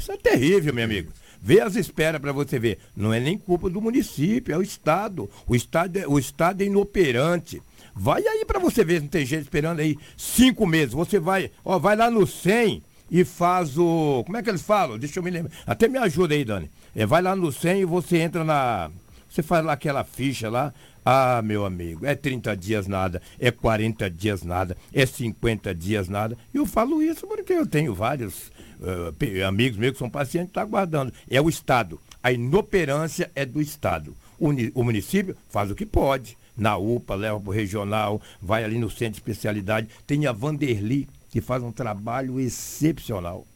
[0.00, 1.12] Isso é terrível, meu amigo.
[1.42, 2.78] Vê as esperas para você ver.
[2.96, 5.28] Não é nem culpa do município, é o Estado.
[5.46, 7.62] O Estado é, o estado é inoperante.
[7.94, 10.94] Vai aí para você ver não tem gente esperando aí cinco meses.
[10.94, 14.22] Você vai, ó, vai lá no 100 e faz o.
[14.24, 14.98] Como é que eles falam?
[14.98, 15.52] Deixa eu me lembrar.
[15.66, 16.70] Até me ajuda aí, Dani.
[16.96, 18.90] É, vai lá no 100 e você entra na.
[19.28, 20.72] Você faz lá aquela ficha lá.
[21.04, 26.36] Ah, meu amigo, é 30 dias nada, é 40 dias nada, é 50 dias nada.
[26.52, 30.62] Eu falo isso porque eu tenho vários uh, amigos meus que são pacientes que estão
[30.62, 31.12] tá aguardando.
[31.30, 32.00] É o Estado.
[32.22, 34.14] A inoperância é do Estado.
[34.38, 36.36] O, o município faz o que pode.
[36.56, 39.88] Na UPA, leva para o regional, vai ali no centro de especialidade.
[40.06, 43.46] Tem a Vanderli, que faz um trabalho excepcional.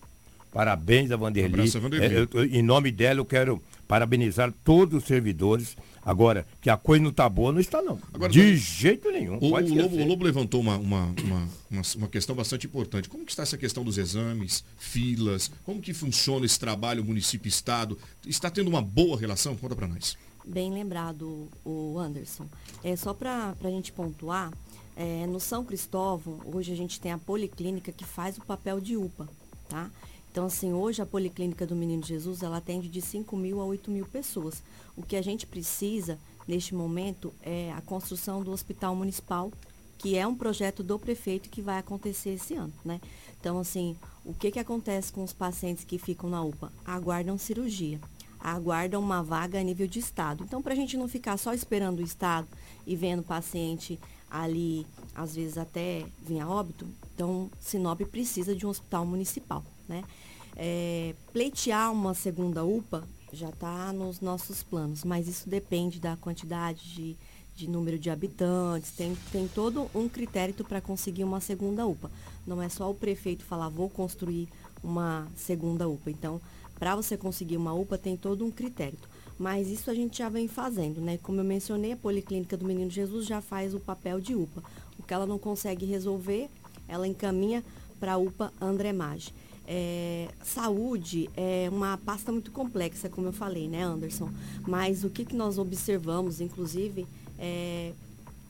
[0.52, 1.68] Parabéns a Vanderli.
[1.76, 2.16] Um Vanderli.
[2.16, 5.76] É, eu, em nome dela, eu quero parabenizar todos os servidores.
[6.04, 7.98] Agora, que a coisa não está boa, não está não.
[8.12, 9.38] Agora, de jeito nenhum.
[9.40, 13.08] O, o, Lobo, o, Lobo, levantou uma, uma, uma, uma, uma questão bastante importante.
[13.08, 15.50] Como que está essa questão dos exames, filas?
[15.64, 17.98] Como que funciona esse trabalho município-estado?
[18.26, 19.56] Está tendo uma boa relação?
[19.56, 20.16] Conta para nós.
[20.44, 22.46] Bem lembrado, o Anderson.
[22.82, 24.52] É só para a gente pontuar,
[24.96, 28.96] é, no São Cristóvão, hoje a gente tem a policlínica que faz o papel de
[28.96, 29.28] UPA,
[29.68, 29.90] tá?
[30.34, 33.88] Então, assim, hoje a Policlínica do Menino Jesus, ela atende de 5 mil a 8
[33.88, 34.64] mil pessoas.
[34.96, 36.18] O que a gente precisa,
[36.48, 39.52] neste momento, é a construção do Hospital Municipal,
[39.96, 43.00] que é um projeto do prefeito que vai acontecer esse ano, né?
[43.38, 46.72] Então, assim, o que, que acontece com os pacientes que ficam na UPA?
[46.84, 48.00] Aguardam cirurgia,
[48.40, 50.42] aguardam uma vaga a nível de Estado.
[50.42, 52.48] Então, para a gente não ficar só esperando o Estado
[52.84, 58.66] e vendo o paciente ali, às vezes até vir a óbito, então Sinop precisa de
[58.66, 60.02] um hospital municipal, né?
[60.56, 66.94] É, pleitear uma segunda UPA já está nos nossos planos, mas isso depende da quantidade
[66.94, 67.16] de,
[67.56, 72.10] de número de habitantes, tem, tem todo um critério para conseguir uma segunda UPA.
[72.46, 74.48] Não é só o prefeito falar, vou construir
[74.82, 76.10] uma segunda UPA.
[76.10, 76.40] Então,
[76.78, 78.98] para você conseguir uma UPA, tem todo um critério.
[79.38, 81.18] Mas isso a gente já vem fazendo, né?
[81.18, 84.62] Como eu mencionei, a Policlínica do Menino Jesus já faz o papel de UPA.
[84.96, 86.48] O que ela não consegue resolver,
[86.86, 87.64] ela encaminha
[87.98, 89.32] para a UPA André Maggi.
[89.66, 94.30] É, saúde é uma pasta muito complexa, como eu falei, né, Anderson?
[94.66, 97.06] Mas o que, que nós observamos, inclusive,
[97.38, 97.92] é,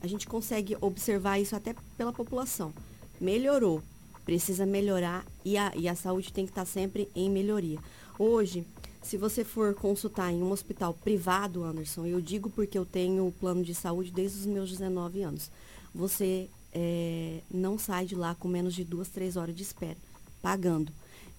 [0.03, 2.73] a gente consegue observar isso até pela população.
[3.21, 3.83] Melhorou,
[4.25, 7.79] precisa melhorar e a, e a saúde tem que estar sempre em melhoria.
[8.19, 8.67] Hoje,
[9.03, 13.63] se você for consultar em um hospital privado, Anderson, eu digo porque eu tenho plano
[13.63, 15.51] de saúde desde os meus 19 anos,
[15.95, 19.97] você é, não sai de lá com menos de duas, três horas de espera,
[20.43, 20.93] pagando.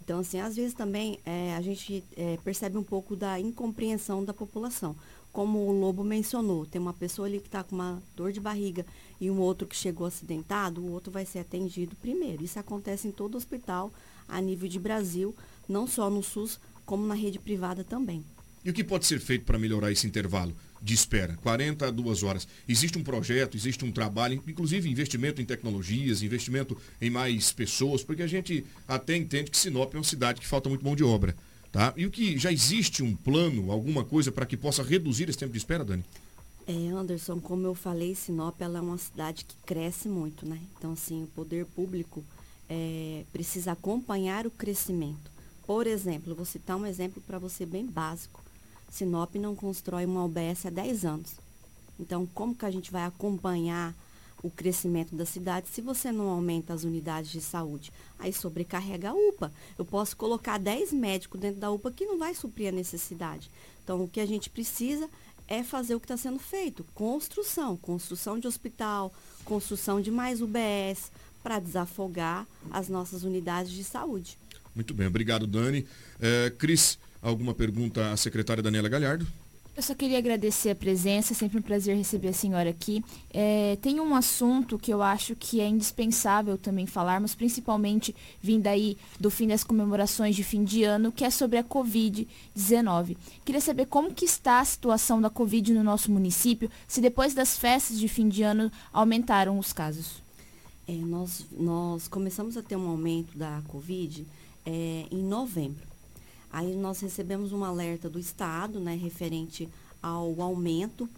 [0.05, 4.35] Então, assim, às vezes também é, a gente é, percebe um pouco da incompreensão da
[4.35, 4.95] população.
[5.33, 8.85] Como o Lobo mencionou, tem uma pessoa ali que está com uma dor de barriga
[9.19, 12.43] e um outro que chegou acidentado, o outro vai ser atendido primeiro.
[12.43, 13.91] Isso acontece em todo hospital
[14.27, 15.35] a nível de Brasil,
[15.67, 18.23] não só no SUS, como na rede privada também.
[18.63, 21.37] E o que pode ser feito para melhorar esse intervalo de espera?
[21.41, 22.47] 40 a 2 horas.
[22.67, 28.21] Existe um projeto, existe um trabalho, inclusive investimento em tecnologias, investimento em mais pessoas, porque
[28.21, 31.35] a gente até entende que Sinop é uma cidade que falta muito mão de obra.
[31.71, 31.93] Tá?
[31.97, 35.51] E o que já existe um plano, alguma coisa para que possa reduzir esse tempo
[35.51, 36.05] de espera, Dani?
[36.67, 40.59] É, Anderson, como eu falei, Sinop é uma cidade que cresce muito, né?
[40.77, 42.23] Então, assim, o poder público
[42.69, 45.29] é, precisa acompanhar o crescimento.
[45.67, 48.44] Por exemplo, vou citar um exemplo para você bem básico.
[48.89, 51.35] Sinop não constrói uma UBS há 10 anos.
[51.99, 53.93] Então, como que a gente vai acompanhar
[54.43, 57.91] o crescimento da cidade se você não aumenta as unidades de saúde?
[58.19, 59.51] Aí sobrecarrega a UPA.
[59.77, 63.49] Eu posso colocar 10 médicos dentro da UPA que não vai suprir a necessidade.
[63.83, 65.09] Então, o que a gente precisa
[65.47, 66.85] é fazer o que está sendo feito.
[66.93, 67.77] Construção.
[67.77, 69.13] Construção de hospital,
[69.43, 71.11] construção de mais UBS,
[71.43, 74.37] para desafogar as nossas unidades de saúde.
[74.73, 75.85] Muito bem, obrigado, Dani.
[76.19, 79.25] É, Cris, alguma pergunta à secretária Daniela Galhardo?
[79.75, 83.03] Eu só queria agradecer a presença, é sempre um prazer receber a senhora aqui.
[83.29, 88.97] É, tem um assunto que eu acho que é indispensável também falarmos, principalmente vindo aí
[89.19, 93.17] do fim das comemorações de fim de ano, que é sobre a Covid-19.
[93.43, 97.57] Queria saber como que está a situação da Covid no nosso município, se depois das
[97.57, 100.23] festas de fim de ano aumentaram os casos.
[100.87, 104.25] É, nós, nós começamos a ter um aumento da Covid
[104.65, 105.94] é, em novembro.
[106.55, 109.67] Aí nós recebemos um alerta do Estado, né, referente
[110.01, 111.09] ao aumento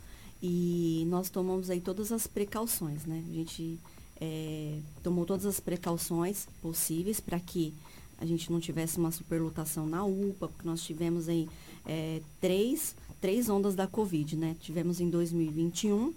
[0.42, 3.24] e nós tomamos aí todas as precauções, né?
[3.30, 3.78] A gente
[4.20, 7.72] é, tomou todas as precauções possíveis para que
[8.18, 11.48] a gente não tivesse uma superlotação na UPA, porque nós tivemos aí
[11.86, 14.56] é, três, três ondas da Covid, né?
[14.60, 16.16] Tivemos em 2021,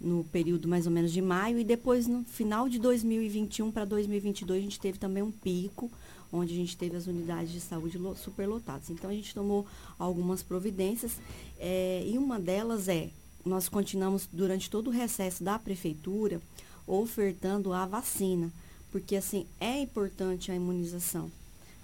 [0.00, 4.58] no período mais ou menos de maio, e depois no final de 2021 para 2022
[4.58, 5.90] a gente teve também um pico,
[6.32, 8.90] onde a gente teve as unidades de saúde superlotadas.
[8.90, 9.66] Então a gente tomou
[9.98, 11.18] algumas providências
[11.58, 13.10] é, e uma delas é,
[13.44, 16.40] nós continuamos durante todo o recesso da prefeitura
[16.86, 18.50] ofertando a vacina,
[18.90, 21.30] porque assim é importante a imunização.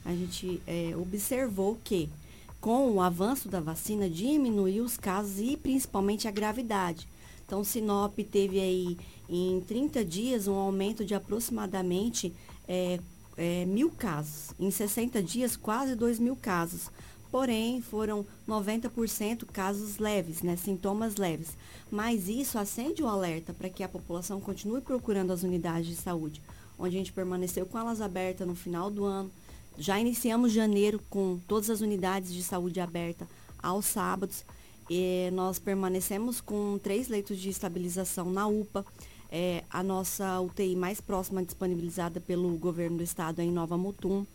[0.05, 2.09] A gente é, observou que
[2.61, 7.07] com o avanço da vacina diminuiu os casos e principalmente a gravidade.
[7.47, 12.33] Então, Sinop teve aí em 30 dias um aumento de aproximadamente
[12.67, 13.01] é,
[13.39, 14.53] é, mil casos.
[14.59, 16.91] Em 60 dias, quase 2 mil casos.
[17.31, 21.57] Porém, foram 90% casos leves, né, sintomas leves.
[21.91, 26.43] Mas isso acende o alerta para que a população continue procurando as unidades de saúde,
[26.79, 29.31] onde a gente permaneceu com elas abertas no final do ano.
[29.77, 33.29] Já iniciamos janeiro com todas as unidades de saúde abertas
[33.63, 34.45] aos sábados.
[34.91, 38.85] E nós permanecemos com três leitos de estabilização na UPA.
[39.31, 44.27] É, a nossa UTI mais próxima disponibilizada pelo governo do estado é em Nova Mutum.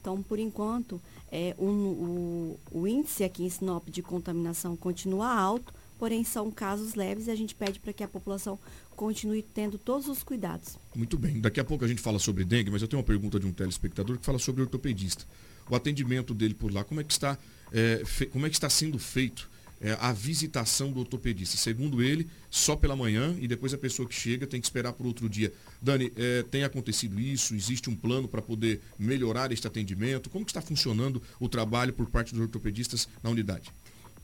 [0.00, 1.00] Então, por enquanto,
[1.32, 6.94] é, um, o, o índice aqui em Sinop de contaminação continua alto, porém são casos
[6.94, 8.56] leves e a gente pede para que a população
[8.94, 10.78] continue tendo todos os cuidados.
[10.94, 11.40] Muito bem.
[11.40, 13.52] Daqui a pouco a gente fala sobre dengue, mas eu tenho uma pergunta de um
[13.52, 15.24] telespectador que fala sobre ortopedista.
[15.68, 17.36] O atendimento dele por lá, como é que está,
[17.72, 19.50] é, como é que está sendo feito?
[19.80, 21.56] É, a visitação do ortopedista.
[21.56, 25.06] Segundo ele, só pela manhã e depois a pessoa que chega tem que esperar por
[25.06, 25.52] outro dia.
[25.80, 27.54] Dani, é, tem acontecido isso?
[27.54, 30.30] Existe um plano para poder melhorar este atendimento?
[30.30, 33.72] Como está funcionando o trabalho por parte dos ortopedistas na unidade?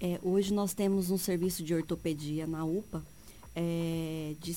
[0.01, 3.05] É, hoje nós temos um serviço de ortopedia na UPA
[3.55, 4.57] é, de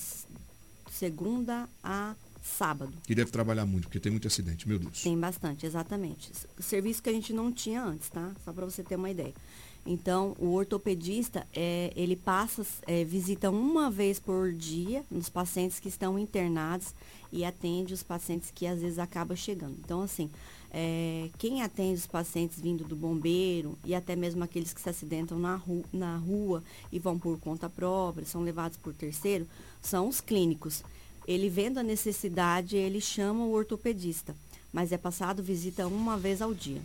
[0.92, 2.94] segunda a sábado.
[3.04, 5.02] Que deve trabalhar muito, porque tem muito acidente, meu Deus.
[5.02, 6.32] Tem bastante, exatamente.
[6.60, 8.34] Serviço que a gente não tinha antes, tá?
[8.44, 9.34] Só para você ter uma ideia.
[9.86, 15.88] Então, o ortopedista, é, ele passa, é, visita uma vez por dia nos pacientes que
[15.88, 16.94] estão internados
[17.32, 19.78] e atende os pacientes que às vezes acabam chegando.
[19.84, 20.32] Então, assim,
[20.72, 25.38] é, quem atende os pacientes vindo do bombeiro e até mesmo aqueles que se acidentam
[25.38, 29.48] na, ru na rua e vão por conta própria, são levados por terceiro,
[29.82, 30.84] são os clínicos.
[31.28, 34.36] Ele vendo a necessidade, ele chama o ortopedista,
[34.74, 36.82] mas é passado visita uma vez ao dia.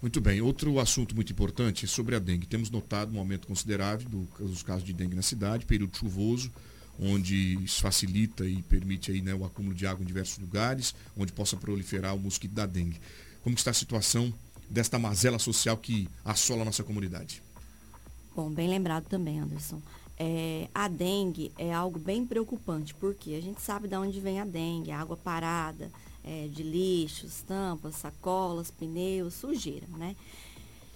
[0.00, 0.40] Muito bem.
[0.40, 2.46] Outro assunto muito importante é sobre a dengue.
[2.46, 6.50] Temos notado um aumento considerável dos casos de dengue na cidade, período chuvoso,
[6.98, 11.32] onde isso facilita e permite aí, né, o acúmulo de água em diversos lugares, onde
[11.32, 13.00] possa proliferar o mosquito da dengue.
[13.42, 14.32] Como está a situação
[14.70, 17.42] desta mazela social que assola a nossa comunidade?
[18.34, 19.82] Bom, bem lembrado também, Anderson.
[20.16, 24.44] É, a dengue é algo bem preocupante, porque a gente sabe de onde vem a
[24.44, 25.90] dengue, água parada,
[26.24, 30.16] é, de lixos, tampas, sacolas, pneus, sujeira, né?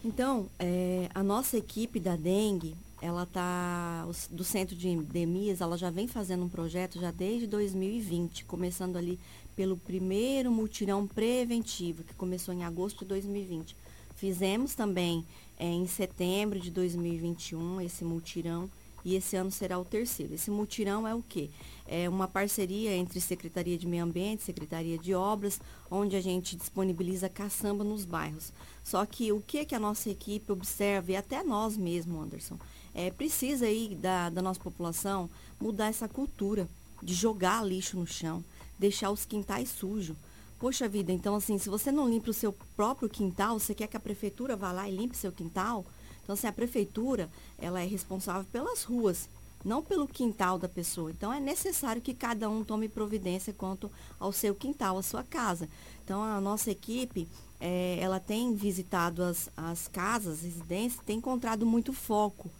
[0.05, 5.91] Então, é, a nossa equipe da dengue, ela tá do centro de endemias, ela já
[5.91, 9.19] vem fazendo um projeto já desde 2020, começando ali
[9.57, 13.75] pelo primeiro mutirão preventivo, que começou em agosto de 2020.
[14.17, 15.25] Fizemos também
[15.59, 18.69] é, em setembro de 2021 esse mutirão
[19.05, 20.35] e esse ano será o terceiro.
[20.35, 21.51] Esse mutirão é o quê?
[21.87, 27.29] É uma parceria entre Secretaria de Meio Ambiente, Secretaria de Obras, onde a gente disponibiliza
[27.29, 28.53] caçamba nos bairros.
[28.83, 32.59] Só que o que, que a nossa equipe observa, e até nós mesmo, Anderson,
[32.95, 35.29] é, precisa aí da, da nossa população
[35.61, 36.69] mudar essa cultura
[37.03, 38.43] de jogar lixo no chão,
[38.79, 40.17] deixar os quintais sujos.
[40.59, 43.97] Poxa vida, então assim, se você não limpa o seu próprio quintal, você quer que
[43.97, 45.85] a prefeitura vá lá e limpe seu quintal?
[46.25, 49.29] Então, assim, a prefeitura, ela é responsável pelas ruas,
[49.65, 51.11] não pelo quintal da pessoa.
[51.11, 55.69] Então, é necessário que cada um tome providência quanto ao seu quintal, à sua casa.
[56.05, 57.29] Então, a nossa equipe,
[57.61, 62.51] é, ela tem visitado as, as casas, residências, tem encontrado muito foco.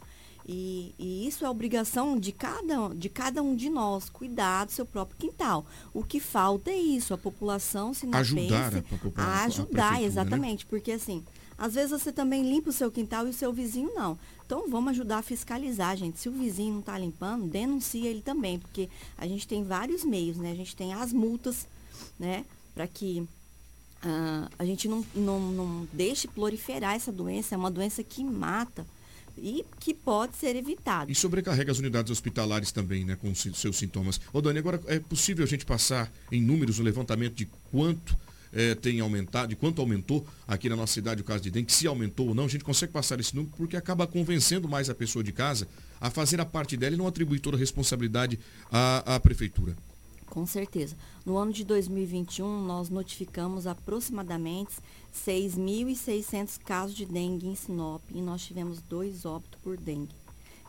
[0.47, 4.85] E, e, isso é obrigação de cada, de cada um de nós, cuidar do seu
[4.85, 5.65] próprio quintal.
[5.91, 8.85] O que falta é isso, a população se não ajudar pense,
[9.15, 10.03] a, a, a ajudar, né?
[10.03, 10.69] exatamente, né?
[10.69, 11.23] porque assim,
[11.57, 14.17] às vezes você também limpa o seu quintal e o seu vizinho não.
[14.45, 16.19] Então vamos ajudar a fiscalizar, gente.
[16.19, 20.37] Se o vizinho não está limpando, denuncia ele também, porque a gente tem vários meios,
[20.37, 20.51] né?
[20.51, 21.67] A gente tem as multas,
[22.19, 22.45] né?
[22.73, 23.27] Para que
[24.03, 27.55] uh, a gente não, não, não deixe proliferar essa doença.
[27.55, 28.85] É uma doença que mata
[29.37, 31.11] e que pode ser evitada.
[31.11, 34.19] E sobrecarrega as unidades hospitalares também, né, com seus sintomas.
[34.31, 38.17] Ô Dani, agora é possível a gente passar em números o um levantamento de quanto
[38.55, 41.85] é, tem aumentado, de quanto aumentou aqui na nossa cidade o caso de dengue, se
[41.85, 45.21] aumentou ou não, a gente consegue passar esse número porque acaba convencendo mais a pessoa
[45.21, 45.67] de casa
[45.99, 48.39] a fazer a parte dela e não atribuir toda a responsabilidade
[48.71, 49.75] à, à prefeitura.
[50.27, 50.95] Com certeza.
[51.25, 54.75] No ano de 2021, nós notificamos aproximadamente
[55.13, 60.15] 6.600 casos de dengue em Sinop e nós tivemos dois óbitos por dengue.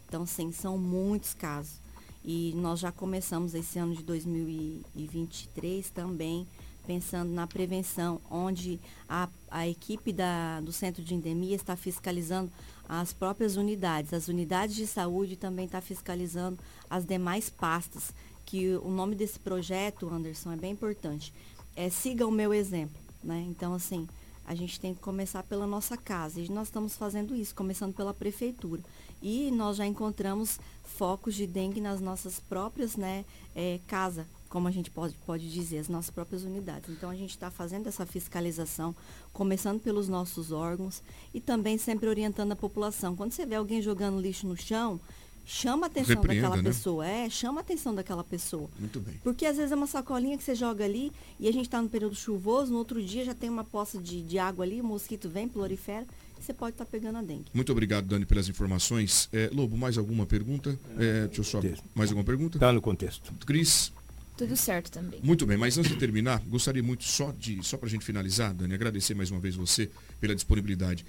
[0.09, 1.81] Então, sim, são muitos casos.
[2.25, 6.47] E nós já começamos esse ano de 2023 também
[6.87, 12.51] pensando na prevenção, onde a, a equipe da, do centro de endemia está fiscalizando
[12.89, 14.13] as próprias unidades.
[14.13, 16.59] As unidades de saúde também está fiscalizando
[16.89, 18.15] as demais pastas.
[18.45, 21.35] Que o nome desse projeto, Anderson, é bem importante.
[21.75, 23.01] É Siga o Meu Exemplo.
[23.23, 23.45] Né?
[23.49, 24.07] Então, assim,
[24.47, 26.41] a gente tem que começar pela nossa casa.
[26.41, 28.83] E nós estamos fazendo isso, começando pela prefeitura.
[29.21, 33.25] E nós já encontramos focos de dengue nas nossas próprias né,
[33.55, 36.91] é, casa, como a gente pode, pode dizer, as nossas próprias unidades.
[36.91, 38.95] Então a gente está fazendo essa fiscalização,
[39.33, 41.03] começando pelos nossos órgãos
[41.35, 43.17] e também sempre orientando a população.
[43.17, 45.01] Quando você vê alguém jogando lixo no chão,
[45.47, 46.69] chama a atenção Repreenda, daquela né?
[46.69, 47.07] pessoa.
[47.07, 48.69] É, chama a atenção daquela pessoa.
[48.79, 49.15] Muito bem.
[49.23, 51.89] Porque às vezes é uma sacolinha que você joga ali e a gente está no
[51.89, 55.29] período chuvoso, no outro dia já tem uma poça de, de água ali, o mosquito
[55.29, 56.07] vem, prolifera,
[56.39, 57.47] você pode estar pegando a dengue.
[57.55, 59.29] Muito obrigado, Dani, pelas informações.
[59.33, 60.79] É, Lobo, mais alguma pergunta?
[60.99, 61.61] É, deixa eu só.
[61.95, 62.57] Mais alguma pergunta?
[62.57, 63.33] Está no contexto.
[63.47, 63.93] Cris?
[64.37, 65.21] Tudo certo também.
[65.23, 68.53] Muito bem, mas antes de terminar, gostaria muito só de, só para a gente finalizar,
[68.53, 71.07] Dani, agradecer mais uma vez você pela disponibilidade.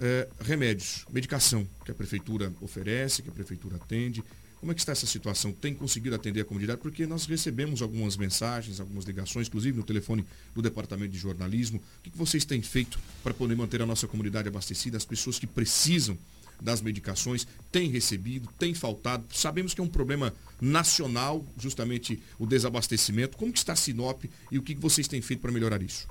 [0.00, 4.24] É, remédios, medicação que a prefeitura oferece, que a prefeitura atende.
[4.60, 5.52] Como é que está essa situação?
[5.52, 6.80] Tem conseguido atender a comunidade?
[6.80, 11.80] Porque nós recebemos algumas mensagens, algumas ligações, inclusive no telefone do Departamento de Jornalismo.
[12.00, 15.46] O que vocês têm feito para poder manter a nossa comunidade abastecida, as pessoas que
[15.46, 16.18] precisam
[16.60, 19.24] das medicações, têm recebido, têm faltado.
[19.32, 23.36] Sabemos que é um problema nacional, justamente o desabastecimento.
[23.36, 26.08] Como que está a Sinop e o que que vocês têm feito para melhorar isso?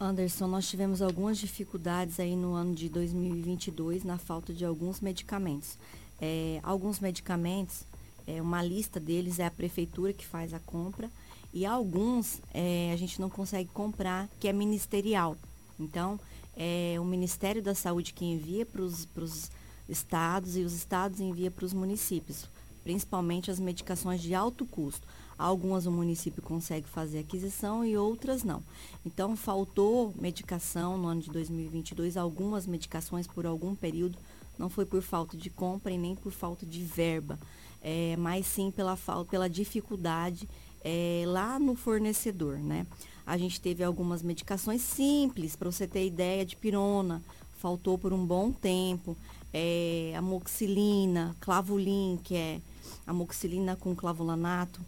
[0.00, 5.78] Anderson, nós tivemos algumas dificuldades aí no ano de 2022 na falta de alguns medicamentos.
[6.20, 7.84] É, alguns medicamentos,
[8.26, 11.10] é, uma lista deles é a prefeitura que faz a compra
[11.52, 15.36] e alguns é, a gente não consegue comprar, que é ministerial.
[15.78, 16.18] Então,
[16.56, 19.50] é o Ministério da Saúde que envia para os
[19.88, 22.48] estados e os estados envia para os municípios,
[22.82, 25.06] principalmente as medicações de alto custo.
[25.38, 28.62] Algumas o município consegue fazer aquisição e outras não.
[29.04, 34.18] Então, faltou medicação no ano de 2022, algumas medicações por algum período,
[34.58, 37.38] não foi por falta de compra e nem por falta de verba,
[37.80, 38.96] é, mas sim pela,
[39.28, 40.48] pela dificuldade
[40.84, 42.86] é, lá no fornecedor, né?
[43.26, 47.22] A gente teve algumas medicações simples, para você ter ideia, de pirona,
[47.58, 49.16] faltou por um bom tempo,
[49.52, 52.60] é, amoxilina, clavulin, que é
[53.06, 54.80] amoxilina com clavulanato,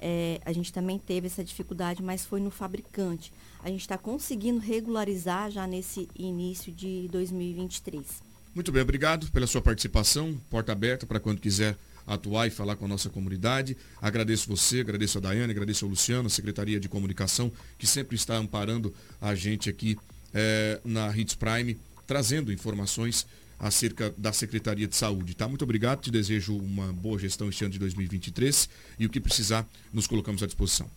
[0.00, 3.32] é, a gente também teve essa dificuldade, mas foi no fabricante.
[3.62, 8.22] A gente está conseguindo regularizar já nesse início de 2023.
[8.54, 10.36] Muito bem, obrigado pela sua participação.
[10.48, 11.76] Porta aberta para quando quiser
[12.12, 13.76] atuar e falar com a nossa comunidade.
[14.02, 18.36] Agradeço você, agradeço a Daiane, agradeço ao Luciano, a Secretaria de Comunicação, que sempre está
[18.36, 19.96] amparando a gente aqui
[20.34, 23.26] eh, na Hits Prime, trazendo informações
[23.58, 25.36] acerca da Secretaria de Saúde.
[25.36, 25.46] Tá?
[25.46, 29.68] Muito obrigado, te desejo uma boa gestão este ano de 2023 e o que precisar,
[29.92, 30.90] nos colocamos à disposição.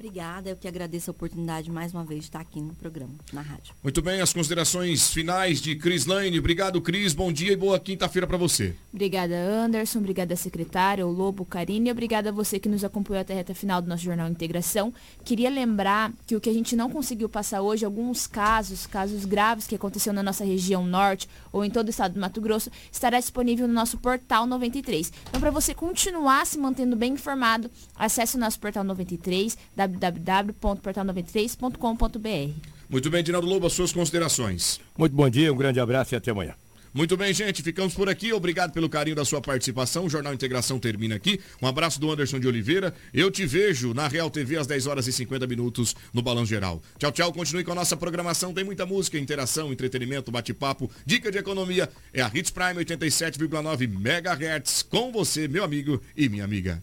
[0.00, 3.42] Obrigada, eu que agradeço a oportunidade mais uma vez de estar aqui no programa, na
[3.42, 3.74] rádio.
[3.82, 6.38] Muito bem, as considerações finais de Cris Lane.
[6.38, 7.12] Obrigado, Cris.
[7.12, 8.74] Bom dia e boa quinta-feira para você.
[8.94, 9.98] Obrigada, Anderson.
[9.98, 11.90] Obrigada, secretária, o Lobo, Karine.
[11.90, 14.90] E obrigada a você que nos acompanhou até a reta final do nosso Jornal Integração.
[15.22, 19.66] Queria lembrar que o que a gente não conseguiu passar hoje, alguns casos, casos graves
[19.66, 23.20] que aconteceu na nossa região norte ou em todo o estado do Mato Grosso, estará
[23.20, 25.12] disponível no nosso Portal 93.
[25.28, 29.58] Então, para você continuar se mantendo bem informado, acesse o nosso Portal 93,
[29.98, 32.70] www.portal93.com.br.
[32.88, 34.80] Muito bem, Dinaldo Lobo, as suas considerações.
[34.98, 36.54] Muito bom dia, um grande abraço e até amanhã.
[36.92, 38.32] Muito bem, gente, ficamos por aqui.
[38.32, 40.06] Obrigado pelo carinho da sua participação.
[40.06, 41.40] O Jornal Integração termina aqui.
[41.62, 42.92] Um abraço do Anderson de Oliveira.
[43.14, 46.82] Eu te vejo na Real TV às 10 horas e 50 minutos no Balão Geral.
[46.98, 47.32] Tchau, tchau.
[47.32, 48.52] Continue com a nossa programação.
[48.52, 51.88] Tem muita música, interação, entretenimento, bate-papo, dica de economia.
[52.12, 56.82] É a Hits Prime 87,9 MHz com você, meu amigo e minha amiga.